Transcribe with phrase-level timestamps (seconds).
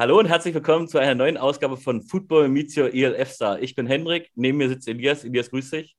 [0.00, 3.60] Hallo und herzlich willkommen zu einer neuen Ausgabe von Football Meets Your ELF Star.
[3.60, 5.24] Ich bin Hendrik, neben mir sitzt Elias.
[5.24, 5.94] Elias, grüß dich.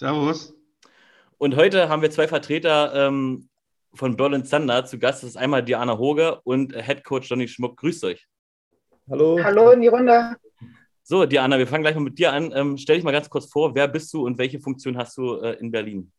[0.00, 0.54] Servus.
[1.36, 3.50] Und heute haben wir zwei Vertreter ähm,
[3.92, 5.22] von Berlin Thunder zu Gast.
[5.22, 7.76] Das ist einmal Diana Hoge und Head Coach Johnny Schmuck.
[7.76, 8.26] Grüßt euch.
[9.10, 9.38] Hallo.
[9.44, 10.36] Hallo in die Runde.
[11.02, 12.50] So, Diana, wir fangen gleich mal mit dir an.
[12.54, 15.34] Ähm, stell dich mal ganz kurz vor, wer bist du und welche Funktion hast du
[15.42, 16.10] äh, in Berlin?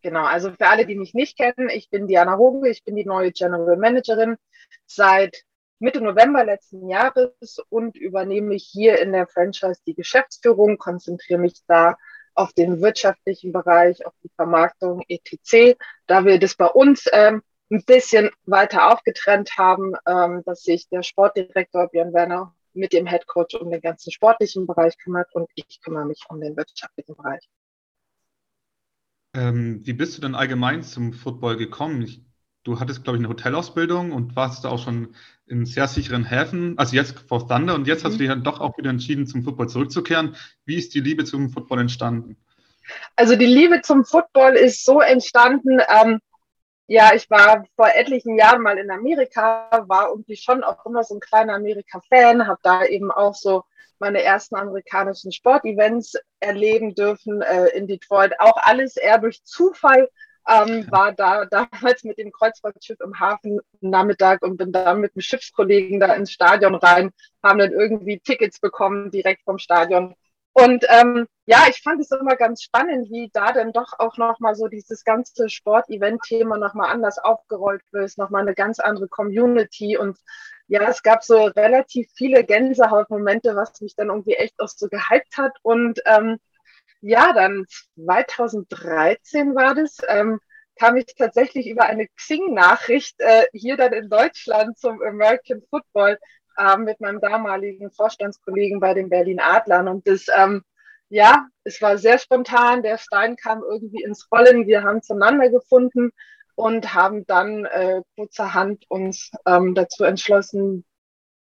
[0.00, 3.04] Genau, also für alle, die mich nicht kennen, ich bin Diana Hoge, ich bin die
[3.04, 4.36] neue General Managerin
[4.86, 5.44] seit
[5.78, 11.96] Mitte November letzten Jahres und übernehme hier in der Franchise die Geschäftsführung, konzentriere mich da
[12.34, 15.76] auf den wirtschaftlichen Bereich, auf die Vermarktung etc.
[16.06, 21.02] Da wir das bei uns ähm, ein bisschen weiter aufgetrennt haben, ähm, dass sich der
[21.02, 25.80] Sportdirektor Björn Werner mit dem Head Coach um den ganzen sportlichen Bereich kümmert und ich
[25.82, 27.48] kümmere mich um den wirtschaftlichen Bereich.
[29.34, 32.02] Ähm, wie bist du denn allgemein zum Football gekommen?
[32.02, 32.22] Ich
[32.64, 35.14] du hattest, glaube ich, eine Hotelausbildung und warst da auch schon
[35.46, 38.08] in sehr sicheren Häfen, also jetzt vor Thunder und jetzt mhm.
[38.08, 40.36] hast du dich dann doch auch wieder entschieden, zum Football zurückzukehren.
[40.64, 42.36] Wie ist die Liebe zum Football entstanden?
[43.16, 46.18] Also die Liebe zum Football ist so entstanden, ähm,
[46.86, 51.14] ja, ich war vor etlichen Jahren mal in Amerika, war irgendwie schon auch immer so
[51.14, 53.64] ein kleiner Amerika-Fan, habe da eben auch so
[53.98, 58.38] meine ersten amerikanischen Sportevents erleben dürfen äh, in Detroit.
[58.38, 60.10] Auch alles eher durch Zufall
[60.48, 65.22] ähm, war da damals mit dem Kreuzfahrtschiff im Hafen Nachmittag und bin dann mit einem
[65.22, 67.10] Schiffskollegen da ins Stadion rein,
[67.42, 70.14] haben dann irgendwie Tickets bekommen direkt vom Stadion.
[70.56, 74.54] Und ähm, ja, ich fand es immer ganz spannend, wie da dann doch auch nochmal
[74.54, 79.98] so dieses ganze Sport-Event-Thema nochmal anders aufgerollt wird, nochmal eine ganz andere Community.
[79.98, 80.16] Und
[80.68, 85.36] ja, es gab so relativ viele Gänsehautmomente, was mich dann irgendwie echt auch so gehypt
[85.36, 85.56] hat.
[85.62, 86.38] Und ähm,
[87.04, 87.66] ja, dann
[87.96, 90.40] 2013 war das, ähm,
[90.76, 96.18] kam ich tatsächlich über eine Xing-Nachricht äh, hier dann in Deutschland zum American Football
[96.56, 99.86] äh, mit meinem damaligen Vorstandskollegen bei den Berlin Adlern.
[99.86, 100.62] Und das, ähm,
[101.10, 102.82] ja, es war sehr spontan.
[102.82, 104.66] Der Stein kam irgendwie ins Rollen.
[104.66, 106.10] Wir haben zueinander gefunden
[106.54, 110.86] und haben dann äh, kurzerhand uns ähm, dazu entschlossen,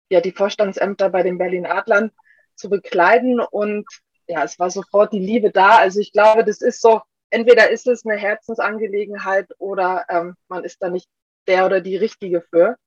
[0.09, 2.11] ja, die Vorstandsämter bei den Berlin Adlern
[2.55, 3.41] zu bekleiden.
[3.41, 3.85] Und
[4.29, 5.77] ja, es war sofort die Liebe da.
[5.77, 7.01] Also ich glaube, das ist so,
[7.31, 11.09] entweder ist es eine Herzensangelegenheit oder ähm, man ist da nicht
[11.47, 12.77] der oder die Richtige für.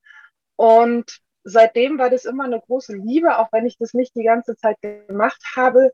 [0.56, 4.56] Und seitdem war das immer eine große Liebe, auch wenn ich das nicht die ganze
[4.56, 5.92] Zeit gemacht habe.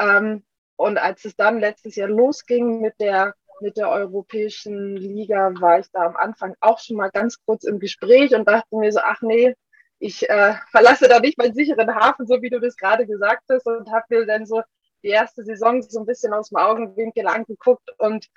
[0.00, 0.44] Ähm,
[0.76, 5.86] und als es dann letztes Jahr losging mit der, mit der Europäischen Liga, war ich
[5.92, 9.22] da am Anfang auch schon mal ganz kurz im Gespräch und dachte mir so, ach
[9.22, 9.54] nee,
[10.00, 13.66] ich äh, verlasse da nicht meinen sicheren Hafen, so wie du das gerade gesagt hast,
[13.66, 14.62] und habe mir dann so
[15.02, 18.28] die erste Saison so ein bisschen aus dem Augenwinkel angeguckt und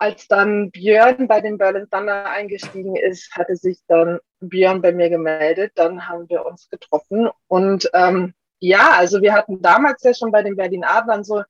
[0.00, 5.10] als dann Björn bei den Berlin Thunder eingestiegen ist, hatte sich dann Björn bei mir
[5.10, 5.72] gemeldet.
[5.74, 7.28] Dann haben wir uns getroffen.
[7.48, 11.42] Und ähm, ja, also wir hatten damals ja schon bei den Berlin Adlern so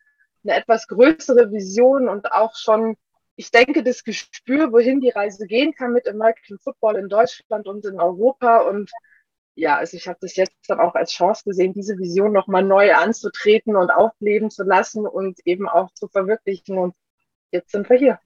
[0.43, 2.97] eine etwas größere Vision und auch schon,
[3.37, 7.87] ich denke, das Gespür, wohin die Reise gehen kann mit American Football in Deutschland und
[7.87, 8.63] in Europa.
[8.63, 8.91] Und
[9.61, 12.95] ja, also ich habe das jetzt dann auch als Chance gesehen, diese Vision nochmal neu
[12.95, 16.79] anzutreten und aufleben zu lassen und eben auch zu verwirklichen.
[16.79, 16.95] Und
[17.53, 18.19] jetzt sind wir hier.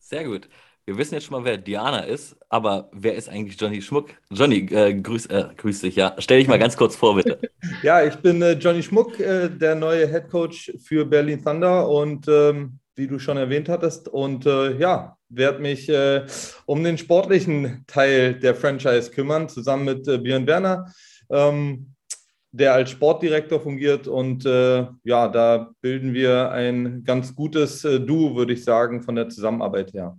[0.00, 0.48] Sehr gut.
[0.84, 4.10] Wir wissen jetzt schon mal, wer Diana ist, aber wer ist eigentlich Johnny Schmuck?
[4.30, 6.14] Johnny, äh, grüß, äh, grüß dich, ja.
[6.18, 7.40] Stell dich mal ganz kurz vor, bitte.
[7.82, 12.28] Ja, ich bin äh, Johnny Schmuck, äh, der neue Head Coach für Berlin Thunder und
[12.28, 14.08] ähm, wie du schon erwähnt hattest.
[14.08, 16.26] Und äh, ja, werde mich äh,
[16.66, 20.92] um den sportlichen Teil der Franchise kümmern, zusammen mit äh, Björn Werner,
[21.30, 21.94] ähm,
[22.52, 24.06] der als Sportdirektor fungiert.
[24.06, 29.16] Und äh, ja, da bilden wir ein ganz gutes äh, Duo, würde ich sagen, von
[29.16, 30.16] der Zusammenarbeit her.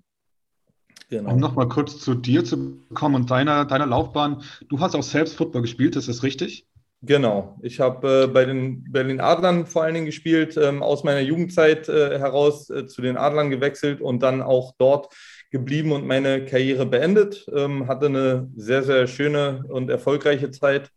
[1.10, 1.34] Genau.
[1.34, 4.42] Um nochmal kurz zu dir zu kommen und deiner, deiner Laufbahn.
[4.68, 6.68] Du hast auch selbst Football gespielt, ist das richtig?
[7.06, 7.60] Genau.
[7.62, 11.88] Ich habe äh, bei den Berlin Adlern vor allen Dingen gespielt, ähm, aus meiner Jugendzeit
[11.88, 15.14] äh, heraus äh, zu den Adlern gewechselt und dann auch dort
[15.52, 17.46] geblieben und meine Karriere beendet.
[17.54, 20.90] Ähm, hatte eine sehr, sehr schöne und erfolgreiche Zeit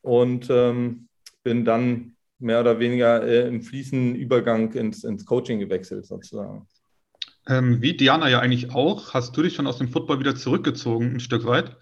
[0.00, 1.08] und ähm,
[1.42, 6.66] bin dann mehr oder weniger äh, im fließenden Übergang ins, ins Coaching gewechselt, sozusagen.
[7.48, 11.14] Ähm, wie Diana ja eigentlich auch, hast du dich schon aus dem Football wieder zurückgezogen,
[11.14, 11.76] ein Stück weit.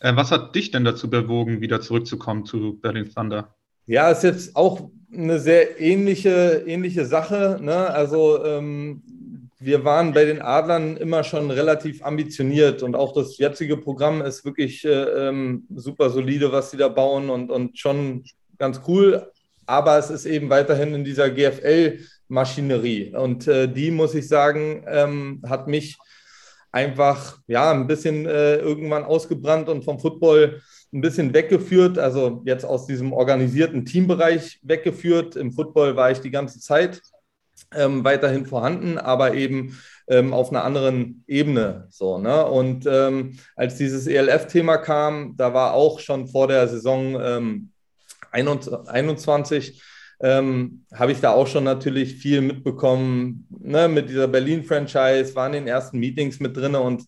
[0.00, 3.54] Äh, was hat dich denn dazu bewogen, wieder zurückzukommen zu Berlin Thunder?
[3.86, 7.58] Ja, ist jetzt auch eine sehr ähnliche, ähnliche Sache.
[7.60, 7.74] Ne?
[7.90, 9.02] Also ähm,
[9.58, 14.44] wir waren bei den Adlern immer schon relativ ambitioniert und auch das jetzige Programm ist
[14.44, 18.24] wirklich äh, ähm, super solide, was sie da bauen und, und schon
[18.58, 19.30] ganz cool.
[19.66, 23.14] Aber es ist eben weiterhin in dieser GFL-Maschinerie.
[23.16, 25.96] Und äh, die, muss ich sagen, ähm, hat mich
[26.76, 30.60] einfach ja ein bisschen äh, irgendwann ausgebrannt und vom Football
[30.92, 35.36] ein bisschen weggeführt, also jetzt aus diesem organisierten Teambereich weggeführt.
[35.36, 37.00] Im Football war ich die ganze Zeit
[37.74, 41.86] ähm, weiterhin vorhanden, aber eben ähm, auf einer anderen Ebene.
[41.88, 42.44] So, ne?
[42.44, 47.70] Und ähm, als dieses ELF-Thema kam, da war auch schon vor der Saison
[48.30, 49.82] 21
[50.20, 55.52] ähm, habe ich da auch schon natürlich viel mitbekommen ne, mit dieser Berlin-Franchise, war in
[55.52, 57.04] den ersten Meetings mit drin und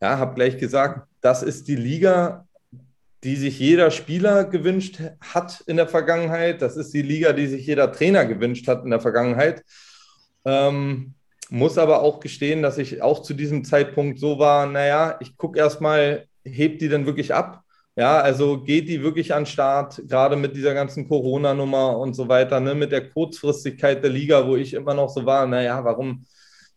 [0.00, 2.46] ja, habe gleich gesagt, das ist die Liga,
[3.22, 6.62] die sich jeder Spieler gewünscht hat in der Vergangenheit.
[6.62, 9.62] Das ist die Liga, die sich jeder Trainer gewünscht hat in der Vergangenheit.
[10.44, 11.14] Ähm,
[11.50, 15.58] muss aber auch gestehen, dass ich auch zu diesem Zeitpunkt so war, naja, ich gucke
[15.58, 17.62] erstmal, hebt die denn wirklich ab?
[18.00, 22.58] Ja, also geht die wirklich an Start, gerade mit dieser ganzen Corona-Nummer und so weiter,
[22.58, 26.24] ne, mit der Kurzfristigkeit der Liga, wo ich immer noch so war, naja, warum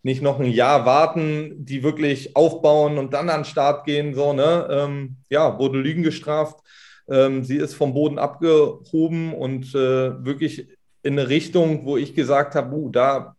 [0.02, 4.68] nicht noch ein Jahr warten, die wirklich aufbauen und dann an Start gehen, so, ne?
[4.70, 6.60] Ähm, ja, wurde Lügen gestraft.
[7.10, 10.68] Ähm, sie ist vom Boden abgehoben und äh, wirklich
[11.04, 13.38] in eine Richtung, wo ich gesagt habe, uh, da,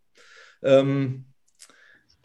[0.63, 1.27] ähm,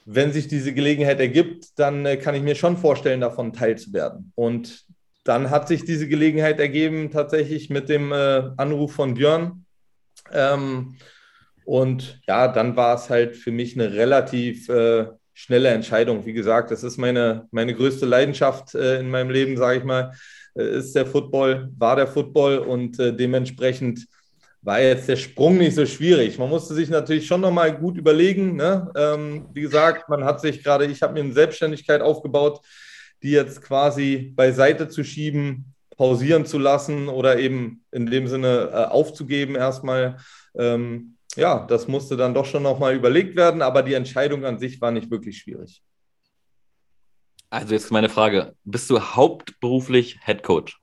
[0.06, 4.32] wenn sich diese Gelegenheit ergibt, dann äh, kann ich mir schon vorstellen, davon teilzuwerden.
[4.36, 4.88] Und
[5.30, 9.64] dann hat sich diese Gelegenheit ergeben, tatsächlich mit dem äh, Anruf von Björn.
[10.34, 10.96] Ähm,
[11.66, 15.06] und ja, dann war es halt für mich eine relativ äh,
[15.36, 16.26] schnelle Entscheidung.
[16.26, 20.14] Wie gesagt, das ist meine, meine größte Leidenschaft äh, in meinem Leben, sage ich mal,
[20.56, 24.08] äh, ist der Football, war der Football und äh, dementsprechend
[24.64, 26.40] war jetzt der Sprung nicht so schwierig.
[26.40, 28.56] Man musste sich natürlich schon nochmal gut überlegen.
[28.56, 28.92] Ne?
[28.98, 32.62] Ähm, wie gesagt, man hat sich gerade, ich habe mir eine Selbstständigkeit aufgebaut,
[33.24, 38.86] die jetzt quasi beiseite zu schieben, pausieren zu lassen oder eben in dem Sinne äh,
[38.86, 40.18] aufzugeben erstmal.
[40.58, 44.80] Ähm, ja, das musste dann doch schon nochmal überlegt werden, aber die Entscheidung an sich
[44.82, 45.84] war nicht wirklich schwierig.
[47.50, 50.80] Also jetzt meine Frage, bist du hauptberuflich Head Coach?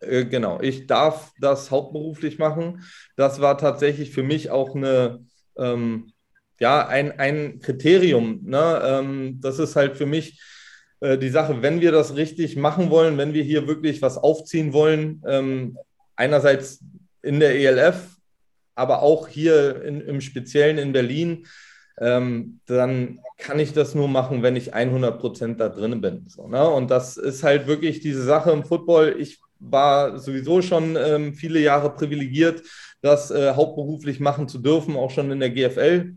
[0.00, 2.84] Äh, genau, ich darf das hauptberuflich machen.
[3.16, 5.24] Das war tatsächlich für mich auch eine,
[5.56, 6.12] ähm,
[6.60, 8.40] ja, ein, ein Kriterium.
[8.44, 8.80] Ne?
[8.84, 10.40] Ähm, das ist halt für mich
[11.02, 14.72] äh, die Sache, wenn wir das richtig machen wollen, wenn wir hier wirklich was aufziehen
[14.72, 15.76] wollen, ähm,
[16.14, 16.80] einerseits
[17.22, 18.16] in der ELF,
[18.76, 21.46] aber auch hier in, im Speziellen in Berlin,
[21.98, 26.28] ähm, dann kann ich das nur machen, wenn ich 100 Prozent da drin bin.
[26.28, 26.68] So, ne?
[26.70, 29.16] Und das ist halt wirklich diese Sache im Football.
[29.18, 32.62] Ich war sowieso schon ähm, viele Jahre privilegiert,
[33.00, 36.14] das äh, hauptberuflich machen zu dürfen, auch schon in der GFL.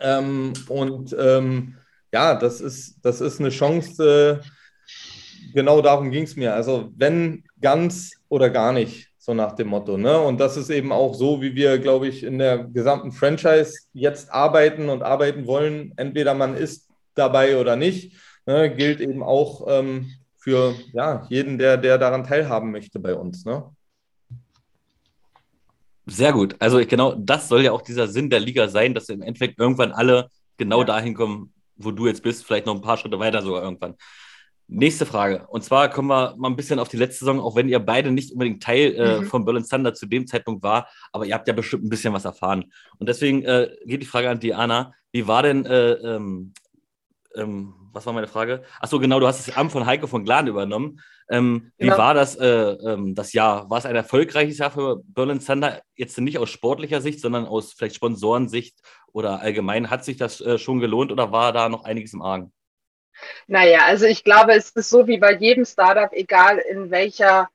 [0.00, 1.76] Ähm, und ähm,
[2.12, 4.42] ja, das ist, das ist eine Chance.
[4.42, 6.54] Äh, genau darum ging es mir.
[6.54, 9.98] Also, wenn ganz oder gar nicht, so nach dem Motto.
[9.98, 10.18] Ne?
[10.18, 14.32] Und das ist eben auch so, wie wir, glaube ich, in der gesamten Franchise jetzt
[14.32, 15.92] arbeiten und arbeiten wollen.
[15.96, 18.16] Entweder man ist dabei oder nicht.
[18.46, 18.74] Ne?
[18.74, 23.44] Gilt eben auch ähm, für ja, jeden, der, der daran teilhaben möchte bei uns.
[23.44, 23.64] Ne?
[26.06, 26.56] Sehr gut.
[26.58, 29.92] Also genau das soll ja auch dieser Sinn der Liga sein, dass im Endeffekt irgendwann
[29.92, 31.52] alle genau dahin kommen,
[31.84, 33.94] wo du jetzt bist, vielleicht noch ein paar Schritte weiter sogar irgendwann.
[34.72, 35.46] Nächste Frage.
[35.48, 38.12] Und zwar kommen wir mal ein bisschen auf die letzte Saison, auch wenn ihr beide
[38.12, 39.26] nicht unbedingt Teil äh, mhm.
[39.26, 42.24] von Berlin Thunder zu dem Zeitpunkt war, aber ihr habt ja bestimmt ein bisschen was
[42.24, 42.72] erfahren.
[42.98, 44.94] Und deswegen äh, geht die Frage an Diana.
[45.10, 46.52] Wie war denn, äh, ähm,
[47.34, 48.62] ähm, was war meine Frage?
[48.80, 51.00] Achso, genau, du hast das Amt von Heiko von Glan übernommen.
[51.28, 51.94] Ähm, genau.
[51.94, 53.70] Wie war das, äh, ähm, das Jahr?
[53.70, 55.82] War es ein erfolgreiches Jahr für Berlin Thunder?
[55.94, 58.78] Jetzt nicht aus sportlicher Sicht, sondern aus vielleicht Sponsorensicht
[59.12, 59.90] oder allgemein.
[59.90, 62.52] Hat sich das äh, schon gelohnt oder war da noch einiges im Argen?
[63.46, 67.48] Naja, also ich glaube, es ist so wie bei jedem Startup, egal in welcher,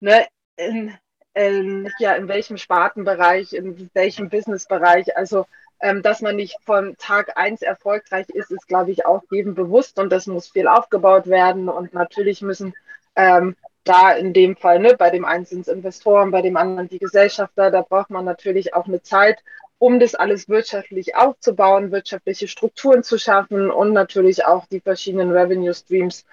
[0.00, 0.92] ne, in,
[1.34, 5.46] in, ja, in welchem Spartenbereich, in welchem Businessbereich, also
[5.82, 9.98] ähm, dass man nicht von Tag eins erfolgreich ist, ist, glaube ich, auch jedem bewusst
[9.98, 12.72] und das muss viel aufgebaut werden und natürlich müssen
[13.16, 16.88] ähm, da in dem Fall, ne, bei dem einen sind es Investoren, bei dem anderen
[16.88, 19.42] die Gesellschafter, da braucht man natürlich auch eine Zeit,
[19.78, 25.74] um das alles wirtschaftlich aufzubauen, wirtschaftliche Strukturen zu schaffen und natürlich auch die verschiedenen Revenue
[25.74, 26.24] Streams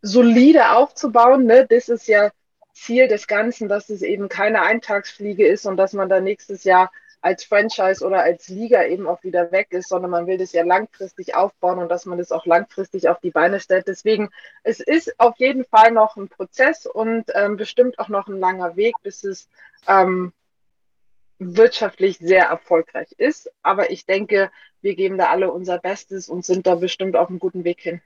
[0.00, 1.44] solide aufzubauen.
[1.44, 1.66] Ne?
[1.68, 2.30] Das ist ja
[2.72, 6.90] Ziel des Ganzen, dass es eben keine Eintagsfliege ist und dass man da nächstes Jahr
[7.26, 10.62] als Franchise oder als Liga eben auch wieder weg ist, sondern man will das ja
[10.62, 13.88] langfristig aufbauen und dass man das auch langfristig auf die Beine stellt.
[13.88, 14.30] Deswegen,
[14.62, 18.76] es ist auf jeden Fall noch ein Prozess und ähm, bestimmt auch noch ein langer
[18.76, 19.48] Weg, bis es
[19.88, 20.32] ähm,
[21.40, 23.50] wirtschaftlich sehr erfolgreich ist.
[23.60, 27.40] Aber ich denke, wir geben da alle unser Bestes und sind da bestimmt auf einem
[27.40, 28.00] guten Weg hin.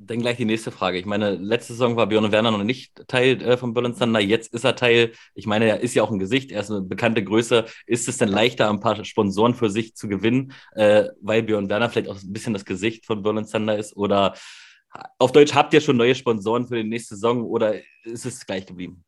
[0.00, 0.98] Dann gleich die nächste Frage.
[0.98, 4.20] Ich meine, letzte Saison war Björn Werner noch nicht Teil äh, von Berlin Thunder.
[4.20, 5.12] Jetzt ist er Teil.
[5.34, 6.52] Ich meine, er ist ja auch ein Gesicht.
[6.52, 7.64] Er ist eine bekannte Größe.
[7.86, 11.90] Ist es denn leichter, ein paar Sponsoren für sich zu gewinnen, äh, weil Björn Werner
[11.90, 13.96] vielleicht auch ein bisschen das Gesicht von Berlin Thunder ist?
[13.96, 14.34] Oder
[15.18, 17.74] Auf Deutsch, habt ihr schon neue Sponsoren für die nächste Saison oder
[18.04, 19.04] ist es gleich geblieben?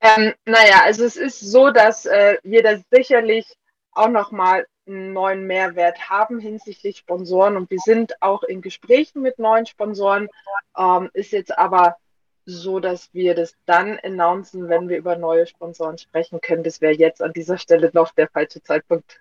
[0.00, 3.46] Ähm, naja, also es ist so, dass äh, wir das sicherlich
[3.92, 9.38] auch nochmal einen neuen Mehrwert haben hinsichtlich Sponsoren und wir sind auch in Gesprächen mit
[9.38, 10.28] neuen Sponsoren.
[10.76, 11.96] Ähm, ist jetzt aber
[12.44, 16.64] so, dass wir das dann announcen, wenn wir über neue Sponsoren sprechen können.
[16.64, 19.20] Das wäre jetzt an dieser Stelle noch der falsche Zeitpunkt.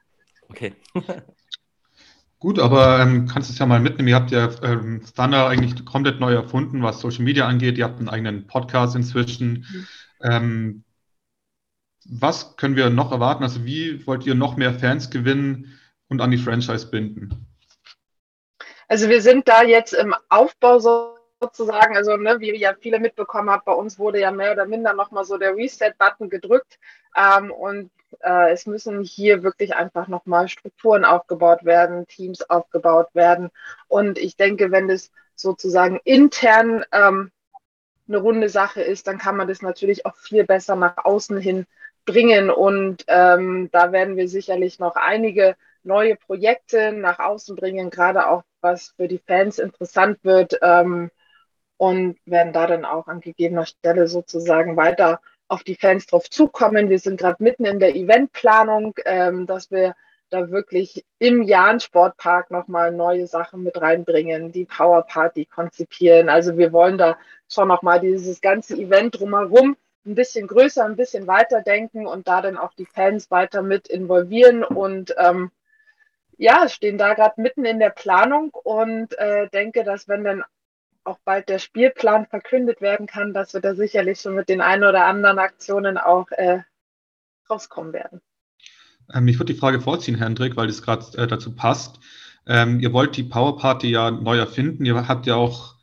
[0.50, 0.74] Okay.
[2.40, 4.08] Gut, aber ähm, kannst du es ja mal mitnehmen.
[4.08, 7.78] Ihr habt ja ähm, Thunder eigentlich komplett neu erfunden, was Social Media angeht.
[7.78, 9.68] Ihr habt einen eigenen Podcast inzwischen.
[9.72, 9.88] Mhm.
[10.24, 10.84] Ähm,
[12.06, 13.44] was können wir noch erwarten?
[13.44, 15.80] Also wie wollt ihr noch mehr Fans gewinnen
[16.10, 17.48] und an die Franchise binden?
[18.88, 20.80] Also wir sind da jetzt im Aufbau
[21.40, 24.94] sozusagen, also ne, wie ja viele mitbekommen haben, bei uns wurde ja mehr oder minder
[24.94, 26.78] nochmal so der Reset-Button gedrückt
[27.16, 27.90] ähm, und
[28.20, 33.50] äh, es müssen hier wirklich einfach nochmal Strukturen aufgebaut werden, Teams aufgebaut werden
[33.88, 37.32] und ich denke, wenn das sozusagen intern ähm,
[38.08, 41.66] eine runde Sache ist, dann kann man das natürlich auch viel besser nach außen hin
[42.06, 42.50] bringen.
[42.50, 48.44] Und ähm, da werden wir sicherlich noch einige neue Projekte nach außen bringen, gerade auch
[48.62, 51.10] was für die Fans interessant wird ähm,
[51.78, 56.90] und werden da dann auch an gegebener Stelle sozusagen weiter auf die Fans drauf zukommen.
[56.90, 59.96] Wir sind gerade mitten in der Eventplanung, ähm, dass wir
[60.30, 66.30] da wirklich im Jahn Sportpark nochmal neue Sachen mit reinbringen, die Power Party konzipieren.
[66.30, 67.18] Also wir wollen da
[67.50, 72.42] schon nochmal dieses ganze Event drumherum ein bisschen größer, ein bisschen weiter denken und da
[72.42, 75.52] dann auch die Fans weiter mit involvieren und ähm,
[76.38, 80.44] ja, stehen da gerade mitten in der Planung und äh, denke, dass wenn dann
[81.04, 84.84] auch bald der Spielplan verkündet werden kann, dass wir da sicherlich schon mit den ein
[84.84, 86.60] oder anderen Aktionen auch äh,
[87.50, 88.22] rauskommen werden.
[89.14, 92.00] Ähm, ich würde die Frage vorziehen, Hendrik, weil das gerade äh, dazu passt.
[92.48, 94.86] Ähm, ihr wollt die Power Party ja neu erfinden.
[94.86, 95.76] Ihr habt ja auch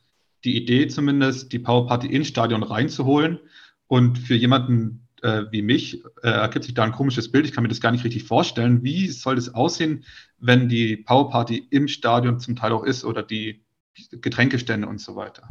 [0.43, 3.39] die Idee zumindest, die Power Party ins Stadion reinzuholen.
[3.89, 7.45] Und für jemanden äh, wie mich äh, ergibt sich da ein komisches Bild.
[7.45, 8.83] Ich kann mir das gar nicht richtig vorstellen.
[8.83, 10.05] Wie soll das aussehen,
[10.37, 13.65] wenn die Power Party im Stadion zum Teil auch ist oder die
[14.11, 15.49] Getränkestände und so weiter?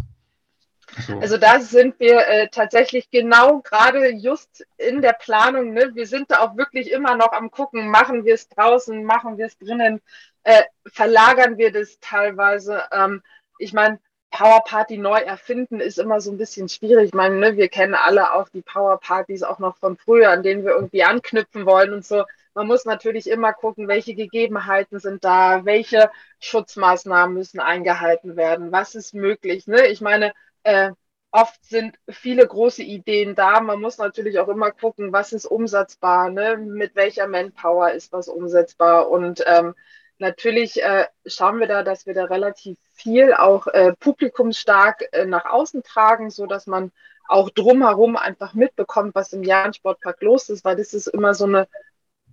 [0.96, 5.74] Also, also da sind wir äh, tatsächlich genau gerade just in der Planung.
[5.74, 5.90] Ne?
[5.94, 9.46] Wir sind da auch wirklich immer noch am gucken, machen wir es draußen, machen wir
[9.46, 10.00] es drinnen,
[10.44, 12.84] äh, verlagern wir das teilweise.
[12.90, 13.22] Ähm,
[13.58, 17.06] ich meine, Power Party neu erfinden ist immer so ein bisschen schwierig.
[17.08, 20.42] Ich meine, ne, wir kennen alle auch die Power Partys auch noch von früher, an
[20.42, 22.24] denen wir irgendwie anknüpfen wollen und so.
[22.54, 28.94] Man muss natürlich immer gucken, welche Gegebenheiten sind da, welche Schutzmaßnahmen müssen eingehalten werden, was
[28.94, 29.66] ist möglich.
[29.66, 29.86] Ne?
[29.86, 30.32] Ich meine,
[30.64, 30.90] äh,
[31.30, 33.60] oft sind viele große Ideen da.
[33.60, 36.56] Man muss natürlich auch immer gucken, was ist umsetzbar, ne?
[36.56, 39.74] mit welcher Manpower ist was umsetzbar und ähm,
[40.18, 45.44] Natürlich äh, schauen wir da, dass wir da relativ viel auch äh, publikumsstark äh, nach
[45.44, 46.90] außen tragen, so dass man
[47.28, 51.68] auch drumherum einfach mitbekommt, was im Jahrensportpark los ist, weil das ist immer so eine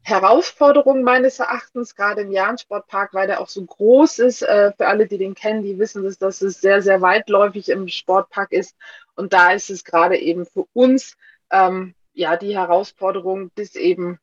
[0.01, 4.42] Herausforderung meines Erachtens, gerade im Jahrensportpark, weil der auch so groß ist.
[4.42, 7.88] Äh, für alle, die den kennen, die wissen das, dass es sehr, sehr weitläufig im
[7.88, 8.75] Sportpark ist.
[9.15, 11.18] Und da ist es gerade eben für uns
[11.51, 14.20] ähm, ja die Herausforderung, das eben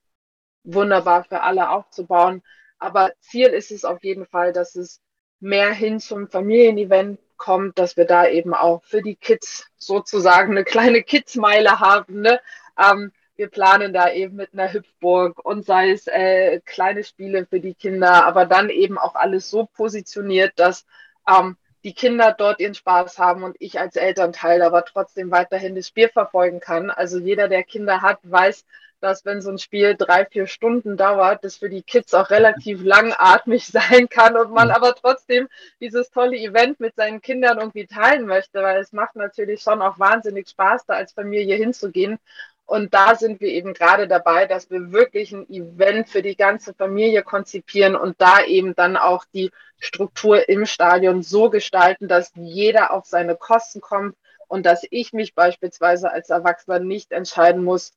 [0.65, 2.43] wunderbar für alle aufzubauen
[2.83, 5.01] aber Ziel ist es auf jeden Fall, dass es
[5.41, 10.65] mehr hin zum Familienevent kommt, dass wir da eben auch für die Kids sozusagen eine
[10.65, 12.21] kleine Kidsmeile haben.
[12.21, 12.41] Ne?
[12.79, 17.61] Ähm, wir planen da eben mit einer Hüpfburg und sei es äh, kleine Spiele für
[17.61, 20.85] die Kinder, aber dann eben auch alles so positioniert, dass
[21.29, 25.89] ähm, die Kinder dort ihren Spaß haben und ich als Elternteil aber trotzdem weiterhin das
[25.89, 26.91] Spiel verfolgen kann.
[26.91, 28.65] Also jeder, der Kinder hat, weiß,
[29.03, 32.83] dass wenn so ein Spiel drei, vier Stunden dauert, das für die Kids auch relativ
[32.85, 35.49] langatmig sein kann und man aber trotzdem
[35.81, 39.99] dieses tolle Event mit seinen Kindern irgendwie teilen möchte, weil es macht natürlich schon auch
[39.99, 42.19] wahnsinnig Spaß, da als Familie hinzugehen.
[42.65, 46.73] Und da sind wir eben gerade dabei, dass wir wirklich ein Event für die ganze
[46.73, 52.93] Familie konzipieren und da eben dann auch die Struktur im Stadion so gestalten, dass jeder
[52.93, 54.17] auf seine Kosten kommt
[54.47, 57.93] und dass ich mich beispielsweise als Erwachsener nicht entscheiden muss,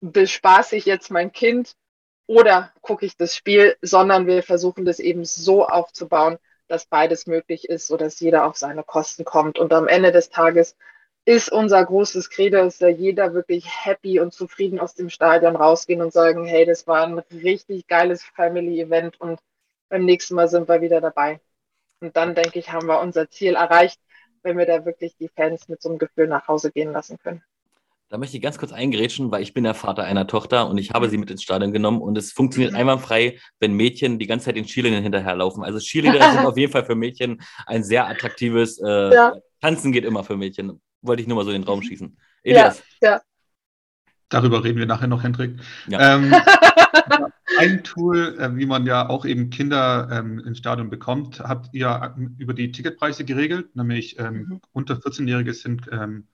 [0.00, 1.76] bespaße ich jetzt mein Kind
[2.26, 7.68] oder gucke ich das Spiel, sondern wir versuchen das eben so aufzubauen, dass beides möglich
[7.68, 9.58] ist, sodass jeder auf seine Kosten kommt.
[9.58, 10.76] Und am Ende des Tages
[11.26, 16.02] ist unser großes Credo, dass da jeder wirklich happy und zufrieden aus dem Stadion rausgehen
[16.02, 19.40] und sagen, hey, das war ein richtig geiles Family-Event und
[19.88, 21.40] beim nächsten Mal sind wir wieder dabei.
[22.00, 24.00] Und dann, denke ich, haben wir unser Ziel erreicht,
[24.42, 27.42] wenn wir da wirklich die Fans mit so einem Gefühl nach Hause gehen lassen können.
[28.10, 30.92] Da möchte ich ganz kurz eingrätschen, weil ich bin der Vater einer Tochter und ich
[30.92, 32.78] habe sie mit ins Stadion genommen und es funktioniert Mhm.
[32.78, 35.64] einwandfrei, wenn Mädchen die ganze Zeit den Cheerleadern hinterherlaufen.
[35.64, 39.34] Also Cheerleader sind auf jeden Fall für Mädchen ein sehr attraktives äh, Ja.
[39.60, 40.80] Tanzen geht immer für Mädchen.
[41.02, 42.16] Wollte ich nur mal so in den Raum schießen.
[42.44, 43.20] Ja, Elias, ja.
[44.28, 45.58] Darüber reden wir nachher noch, Hendrik.
[45.88, 46.16] Ja.
[46.16, 46.34] Ähm,
[47.58, 52.14] ein Tool, äh, wie man ja auch eben Kinder ähm, ins Stadion bekommt, habt ihr
[52.16, 54.60] ähm, über die Ticketpreise geregelt, nämlich ähm, Mhm.
[54.72, 56.26] unter 14-Jährige sind ähm,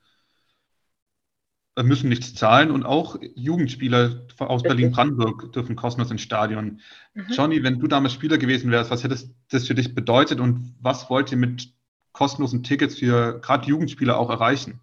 [1.81, 4.63] müssen nichts zahlen und auch Jugendspieler aus.
[4.63, 6.81] Berlin-Brandenburg dürfen kostenlos ins Stadion.
[7.13, 7.25] Mhm.
[7.31, 9.17] Johnny, wenn du damals Spieler gewesen wärst, was hätte
[9.49, 11.73] das für dich bedeutet und was wollt ihr mit
[12.11, 14.79] kostenlosen Tickets für gerade Jugendspieler auch erreichen?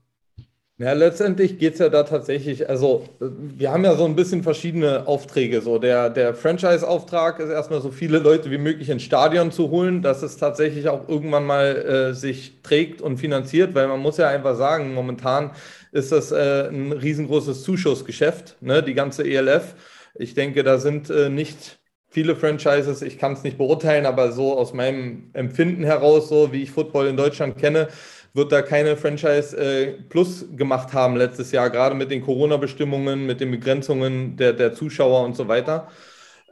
[0.81, 5.09] Ja, letztendlich geht es ja da tatsächlich, also wir haben ja so ein bisschen verschiedene
[5.09, 5.61] Aufträge.
[5.61, 10.03] So der, der Franchise-Auftrag ist erstmal so viele Leute wie möglich ins Stadion zu holen,
[10.03, 11.77] dass es tatsächlich auch irgendwann mal
[12.11, 15.51] äh, sich trägt und finanziert, weil man muss ja einfach sagen, momentan
[15.91, 19.75] ist das äh, ein riesengroßes Zuschussgeschäft, ne, die ganze ELF.
[20.15, 24.57] Ich denke, da sind äh, nicht viele Franchises, ich kann es nicht beurteilen, aber so
[24.57, 27.89] aus meinem Empfinden heraus, so wie ich Football in Deutschland kenne,
[28.35, 33.41] wird da keine Franchise äh, Plus gemacht haben letztes Jahr, gerade mit den Corona-Bestimmungen, mit
[33.41, 35.89] den Begrenzungen der, der Zuschauer und so weiter.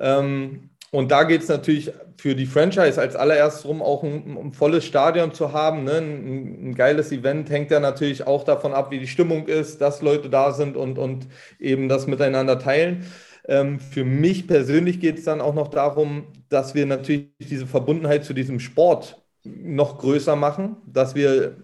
[0.01, 4.53] Ähm, und da geht es natürlich für die Franchise als allererstes darum, auch ein, ein
[4.53, 5.85] volles Stadion zu haben.
[5.85, 5.99] Ne?
[5.99, 10.01] Ein, ein, geiles Event hängt ja natürlich auch davon ab, wie die Stimmung ist, dass
[10.01, 11.27] Leute da sind und, und
[11.59, 13.07] eben das miteinander teilen.
[13.49, 18.25] Ähm, für mich persönlich geht es dann auch noch darum, dass wir natürlich diese Verbundenheit
[18.25, 21.57] zu diesem Sport noch größer machen, dass wir,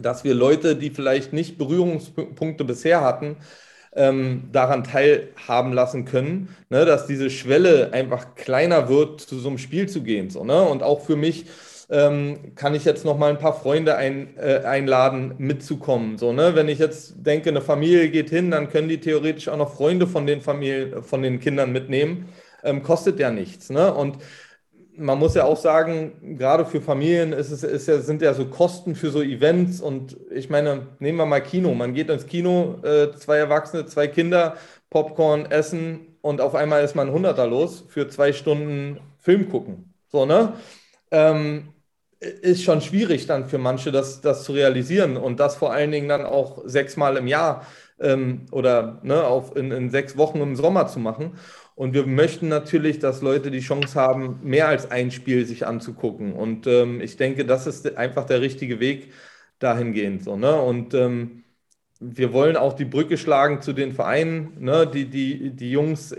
[0.00, 3.36] dass wir Leute, die vielleicht nicht Berührungspunkte bisher hatten,
[3.94, 9.58] ähm, daran teilhaben lassen können, ne, dass diese Schwelle einfach kleiner wird, zu so einem
[9.58, 10.30] Spiel zu gehen.
[10.30, 10.62] So, ne?
[10.62, 11.46] Und auch für mich
[11.90, 16.18] ähm, kann ich jetzt noch mal ein paar Freunde ein, äh, einladen, mitzukommen.
[16.18, 16.54] So, ne?
[16.54, 20.06] Wenn ich jetzt denke, eine Familie geht hin, dann können die theoretisch auch noch Freunde
[20.06, 22.28] von den Familien, von den Kindern mitnehmen.
[22.62, 23.70] Ähm, kostet ja nichts.
[23.70, 23.92] Ne?
[23.94, 24.18] Und
[24.98, 28.46] man muss ja auch sagen, gerade für Familien ist es, ist ja, sind ja so
[28.46, 31.74] Kosten für so Events und ich meine, nehmen wir mal Kino.
[31.74, 34.56] Man geht ins Kino, äh, zwei Erwachsene, zwei Kinder,
[34.90, 39.94] Popcorn, Essen und auf einmal ist man ein Hunderter los für zwei Stunden Film gucken.
[40.08, 40.54] So, ne?
[41.10, 41.68] Ähm,
[42.20, 46.08] ist schon schwierig dann für manche, das, das zu realisieren und das vor allen Dingen
[46.08, 47.64] dann auch sechsmal im Jahr
[48.00, 51.38] ähm, oder ne, auf, in, in sechs Wochen im Sommer zu machen.
[51.78, 56.32] Und wir möchten natürlich, dass Leute die Chance haben, mehr als ein Spiel sich anzugucken.
[56.32, 59.12] Und ähm, ich denke, das ist einfach der richtige Weg
[59.60, 60.24] dahingehend.
[60.24, 60.60] So, ne?
[60.60, 61.44] Und ähm,
[62.00, 64.88] wir wollen auch die Brücke schlagen zu den Vereinen, ne?
[64.88, 66.10] die, die, die Jungs.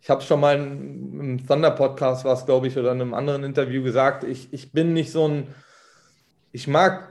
[0.00, 3.82] Ich habe es schon mal im Thunder-Podcast, war glaube ich, oder in einem anderen Interview
[3.82, 5.48] gesagt, ich, ich bin nicht so ein,
[6.52, 7.09] ich mag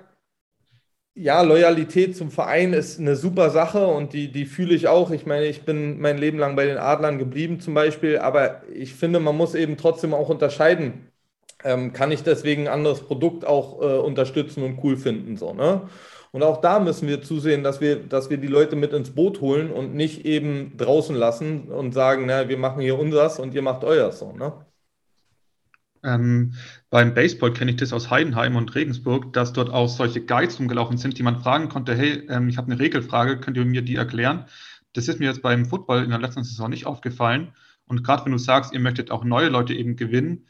[1.19, 5.11] ja, Loyalität zum Verein ist eine super Sache und die, die fühle ich auch.
[5.11, 8.93] Ich meine, ich bin mein Leben lang bei den Adlern geblieben zum Beispiel, aber ich
[8.95, 11.11] finde, man muss eben trotzdem auch unterscheiden.
[11.63, 15.37] Ähm, kann ich deswegen ein anderes Produkt auch äh, unterstützen und cool finden?
[15.37, 15.89] So, ne?
[16.31, 19.41] Und auch da müssen wir zusehen, dass wir, dass wir die Leute mit ins Boot
[19.41, 23.61] holen und nicht eben draußen lassen und sagen, na, wir machen hier unseres und ihr
[23.63, 24.19] macht euers.
[24.19, 24.53] So, ne?
[26.03, 26.53] Ähm,
[26.89, 30.97] beim Baseball kenne ich das aus Heidenheim und Regensburg, dass dort auch solche Guides rumgelaufen
[30.97, 33.95] sind, die man fragen konnte, hey, ähm, ich habe eine Regelfrage, könnt ihr mir die
[33.95, 34.45] erklären?
[34.93, 37.53] Das ist mir jetzt beim Football in der letzten Saison nicht aufgefallen.
[37.85, 40.47] Und gerade wenn du sagst, ihr möchtet auch neue Leute eben gewinnen,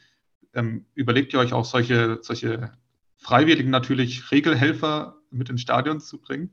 [0.54, 2.72] ähm, überlegt ihr euch auch solche, solche
[3.16, 6.52] Freiwilligen natürlich Regelhelfer mit ins Stadion zu bringen?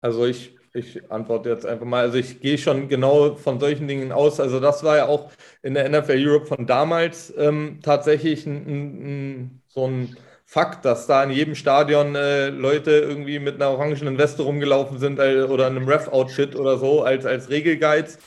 [0.00, 2.02] Also ich, ich antworte jetzt einfach mal.
[2.04, 4.40] Also ich gehe schon genau von solchen Dingen aus.
[4.40, 5.30] Also das war ja auch
[5.62, 10.16] in der NFL Europe von damals ähm, tatsächlich ein, ein, so ein
[10.50, 15.18] Fakt, dass da in jedem Stadion äh, Leute irgendwie mit einer orangenen Weste rumgelaufen sind
[15.18, 18.18] äh, oder einem Ref-Outfit oder so als, als Regelguides.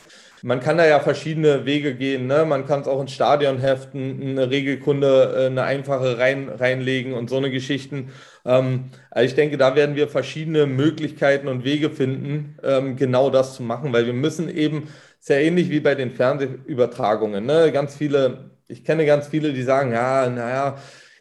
[0.44, 2.28] Man kann da ja verschiedene Wege gehen.
[2.28, 2.46] Ne?
[2.46, 7.30] Man kann es auch ins Stadion heften, eine Regelkunde, äh, eine einfache rein, reinlegen und
[7.30, 8.12] so eine Geschichten.
[8.46, 13.56] Ähm, also ich denke, da werden wir verschiedene Möglichkeiten und Wege finden, ähm, genau das
[13.56, 14.88] zu machen, weil wir müssen eben,
[15.22, 17.72] sehr ähnlich wie bei den Fernsehübertragungen, ne?
[17.72, 20.78] ganz viele, ich kenne ganz viele, die sagen, ja, naja,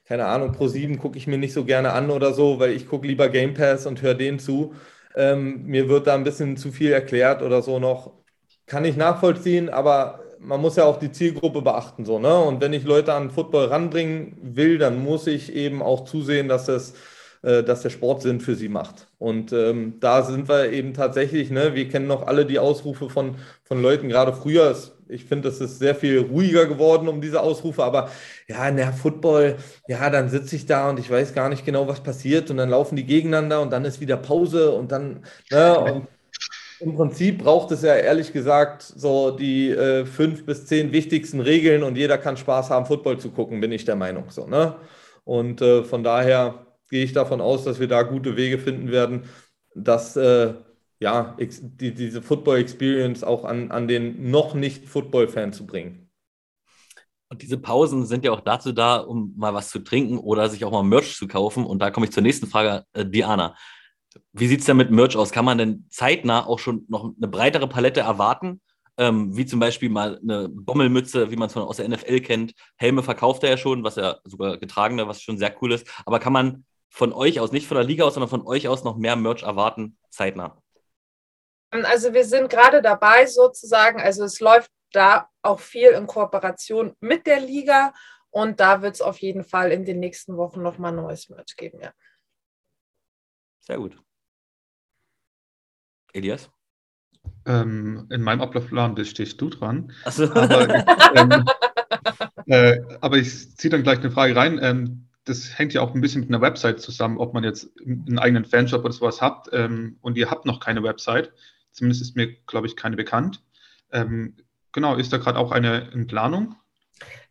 [0.06, 2.88] keine Ahnung, Pro 7 gucke ich mir nicht so gerne an oder so, weil ich
[2.88, 4.74] gucke lieber Game Pass und höre den zu.
[5.14, 8.12] Ähm, mir wird da ein bisschen zu viel erklärt oder so noch
[8.70, 12.04] kann ich nachvollziehen, aber man muss ja auch die Zielgruppe beachten.
[12.04, 12.38] So, ne?
[12.38, 16.66] Und wenn ich Leute an Football ranbringen will, dann muss ich eben auch zusehen, dass,
[16.66, 16.94] das,
[17.42, 19.09] äh, dass der Sport Sinn für sie macht.
[19.18, 23.35] Und ähm, da sind wir eben tatsächlich, ne, wir kennen noch alle die Ausrufe von,
[23.64, 27.40] von Leuten, gerade früher, es ich finde, es ist sehr viel ruhiger geworden um diese
[27.40, 28.11] Ausrufe, aber
[28.46, 29.56] ja, der Football,
[29.88, 32.70] ja, dann sitze ich da und ich weiß gar nicht genau, was passiert und dann
[32.70, 36.06] laufen die gegeneinander und dann ist wieder Pause und dann, ne, und
[36.80, 41.82] im Prinzip braucht es ja ehrlich gesagt so die äh, fünf bis zehn wichtigsten Regeln
[41.82, 44.76] und jeder kann Spaß haben, Football zu gucken, bin ich der Meinung so, ne?
[45.24, 49.24] Und äh, von daher gehe ich davon aus, dass wir da gute Wege finden werden,
[49.74, 50.54] dass äh,
[50.98, 56.10] ja, die, diese Football-Experience auch an, an den noch nicht Football-Fan zu bringen.
[57.28, 60.64] Und diese Pausen sind ja auch dazu da, um mal was zu trinken oder sich
[60.64, 61.64] auch mal Merch zu kaufen.
[61.64, 63.54] Und da komme ich zur nächsten Frage, äh, Diana.
[64.32, 65.32] Wie sieht es denn mit Merch aus?
[65.32, 68.60] Kann man denn zeitnah auch schon noch eine breitere Palette erwarten?
[68.96, 72.52] Ähm, wie zum Beispiel mal eine Bommelmütze, wie man es aus der NFL kennt.
[72.76, 75.86] Helme verkauft er ja schon, was ja sogar getragene, was schon sehr cool ist.
[76.04, 78.84] Aber kann man von euch aus, nicht von der Liga aus, sondern von euch aus
[78.84, 80.60] noch mehr Merch erwarten, zeitnah?
[81.70, 87.26] Also wir sind gerade dabei sozusagen, also es läuft da auch viel in Kooperation mit
[87.26, 87.94] der Liga
[88.30, 91.80] und da wird es auf jeden Fall in den nächsten Wochen nochmal neues Merch geben,
[91.80, 91.92] ja.
[93.70, 93.96] Sehr gut.
[96.12, 96.50] Elias?
[97.46, 99.92] Ähm, in meinem Ablaufplan stehst du dran.
[100.11, 100.24] So.
[100.24, 101.44] Aber, ähm,
[102.46, 104.59] äh, aber, ich ziehe dann gleich eine Frage rein.
[104.61, 108.18] Ähm, das hängt ja auch ein bisschen mit einer Website zusammen, ob man jetzt einen
[108.18, 111.33] eigenen Fanshop oder sowas habt ähm, und ihr habt noch keine Website.
[111.70, 113.40] Zumindest ist mir, glaube ich, keine bekannt.
[113.92, 114.37] Ähm,
[114.72, 116.56] genau, ist da gerade auch eine in Planung?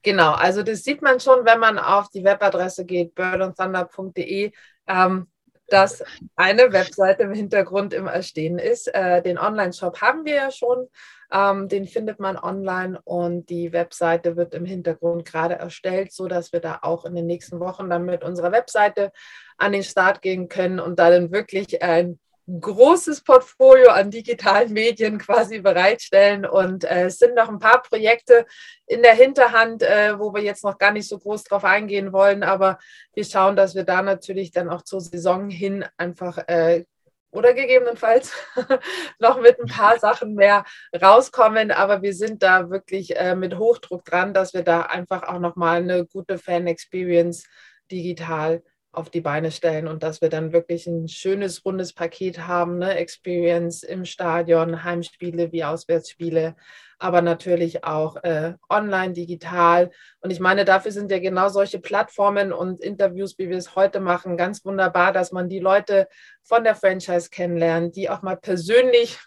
[0.04, 4.54] Genau, also das sieht man schon, wenn man auf die Webadresse geht, birdandthunder.de,
[4.88, 5.28] ähm,
[5.70, 6.04] dass
[6.36, 8.88] eine Webseite im Hintergrund im Erstehen ist.
[8.94, 10.88] Äh, den Online-Shop haben wir ja schon,
[11.32, 16.60] ähm, den findet man online und die Webseite wird im Hintergrund gerade erstellt, sodass wir
[16.60, 19.12] da auch in den nächsten Wochen dann mit unserer Webseite
[19.58, 22.20] an den Start gehen können und da dann wirklich ein
[22.60, 26.46] großes Portfolio an digitalen Medien quasi bereitstellen.
[26.46, 28.46] Und äh, es sind noch ein paar Projekte
[28.88, 32.44] in der Hinterhand, äh, wo wir jetzt noch gar nicht so groß drauf eingehen wollen.
[32.44, 32.80] Aber
[33.14, 36.86] wir schauen, dass wir da natürlich dann auch zur Saison hin einfach äh,
[37.32, 38.34] oder gegebenenfalls
[39.20, 40.66] noch mit ein paar Sachen mehr
[41.00, 41.72] rauskommen.
[41.72, 45.84] Aber wir sind da wirklich äh, mit Hochdruck dran, dass wir da einfach auch nochmal
[45.84, 47.46] eine gute Fan-Experience
[47.92, 52.80] digital auf die Beine stellen und dass wir dann wirklich ein schönes, rundes Paket haben,
[52.80, 52.96] ne?
[52.96, 56.56] Experience im Stadion, Heimspiele wie Auswärtsspiele,
[56.98, 59.92] aber natürlich auch äh, online, digital.
[60.22, 64.00] Und ich meine, dafür sind ja genau solche Plattformen und Interviews, wie wir es heute
[64.00, 66.08] machen, ganz wunderbar, dass man die Leute
[66.42, 69.20] von der Franchise kennenlernt, die auch mal persönlich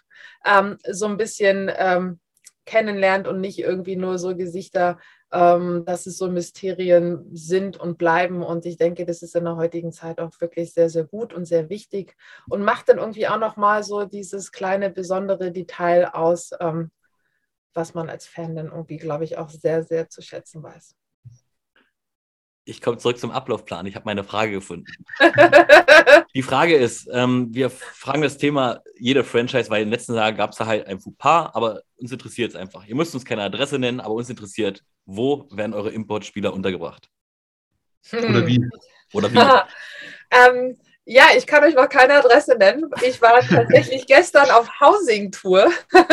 [0.45, 2.19] ähm, so ein bisschen ähm,
[2.65, 4.99] kennenlernt und nicht irgendwie nur so Gesichter
[5.33, 8.43] ähm, dass es so Mysterien sind und bleiben.
[8.43, 11.45] Und ich denke, das ist in der heutigen Zeit auch wirklich sehr, sehr gut und
[11.45, 12.15] sehr wichtig
[12.47, 16.91] und macht dann irgendwie auch nochmal so dieses kleine besondere Detail aus, ähm,
[17.73, 20.95] was man als Fan dann irgendwie, glaube ich, auch sehr, sehr zu schätzen weiß
[22.65, 23.85] ich komme zurück zum Ablaufplan.
[23.85, 24.85] Ich habe meine Frage gefunden.
[26.33, 30.35] die Frage ist, ähm, wir fragen das Thema jede Franchise, weil in den letzten Jahren
[30.35, 32.85] gab es da halt ein Fauxpas, aber uns interessiert es einfach.
[32.85, 37.09] Ihr müsst uns keine Adresse nennen, aber uns interessiert, wo werden eure Importspieler untergebracht?
[38.09, 38.29] Hm.
[38.29, 38.65] Oder wie?
[39.13, 39.39] Oder wie?
[40.31, 42.89] ähm, ja, ich kann euch noch keine Adresse nennen.
[43.01, 45.69] Ich war tatsächlich gestern auf Housing-Tour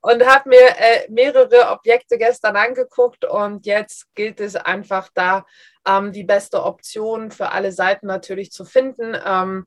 [0.00, 5.44] und habe mir äh, mehrere Objekte gestern angeguckt und jetzt gilt es einfach da,
[5.86, 9.14] ähm, die beste Option für alle Seiten natürlich zu finden.
[9.26, 9.66] Ähm,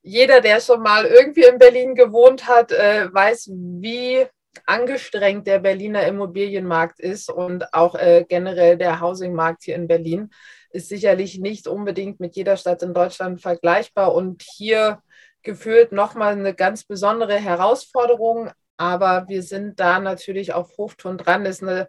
[0.00, 4.26] jeder, der schon mal irgendwie in Berlin gewohnt hat, äh, weiß, wie
[4.66, 10.30] angestrengt der Berliner Immobilienmarkt ist und auch äh, generell der Housingmarkt hier in Berlin
[10.70, 15.00] ist sicherlich nicht unbedingt mit jeder Stadt in Deutschland vergleichbar und hier
[15.42, 18.50] gefühlt nochmal eine ganz besondere Herausforderung.
[18.76, 21.44] Aber wir sind da natürlich auf Hochtouren dran.
[21.44, 21.88] Das ist eine,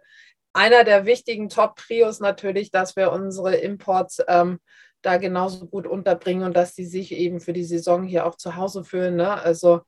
[0.52, 4.60] einer der wichtigen Top-Prios natürlich, dass wir unsere Imports ähm,
[5.02, 8.56] da genauso gut unterbringen und dass die sich eben für die Saison hier auch zu
[8.56, 9.16] Hause fühlen.
[9.16, 9.32] Ne?
[9.32, 9.82] Also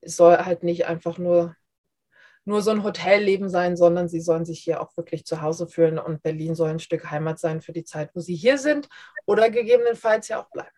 [0.00, 1.54] es soll halt nicht einfach nur
[2.48, 5.98] nur so ein Hotelleben sein, sondern sie sollen sich hier auch wirklich zu Hause fühlen
[5.98, 8.88] und Berlin soll ein Stück Heimat sein für die Zeit, wo sie hier sind
[9.26, 10.70] oder gegebenenfalls ja auch bleiben.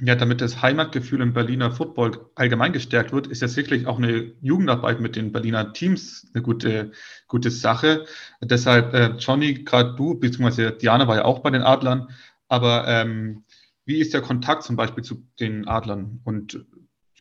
[0.00, 4.32] Ja, damit das Heimatgefühl im Berliner Football allgemein gestärkt wird, ist ja sicherlich auch eine
[4.40, 6.90] Jugendarbeit mit den Berliner Teams eine gute,
[7.28, 8.04] gute Sache.
[8.40, 12.08] Deshalb, äh, Johnny, gerade du, beziehungsweise Diana war ja auch bei den Adlern,
[12.48, 13.44] aber ähm,
[13.84, 16.66] wie ist der Kontakt zum Beispiel zu den Adlern und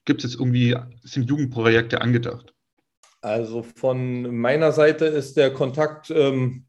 [0.06, 2.54] gibt es irgendwie, sind Jugendprojekte angedacht?
[3.24, 6.66] Also von meiner Seite ist der Kontakt, ähm,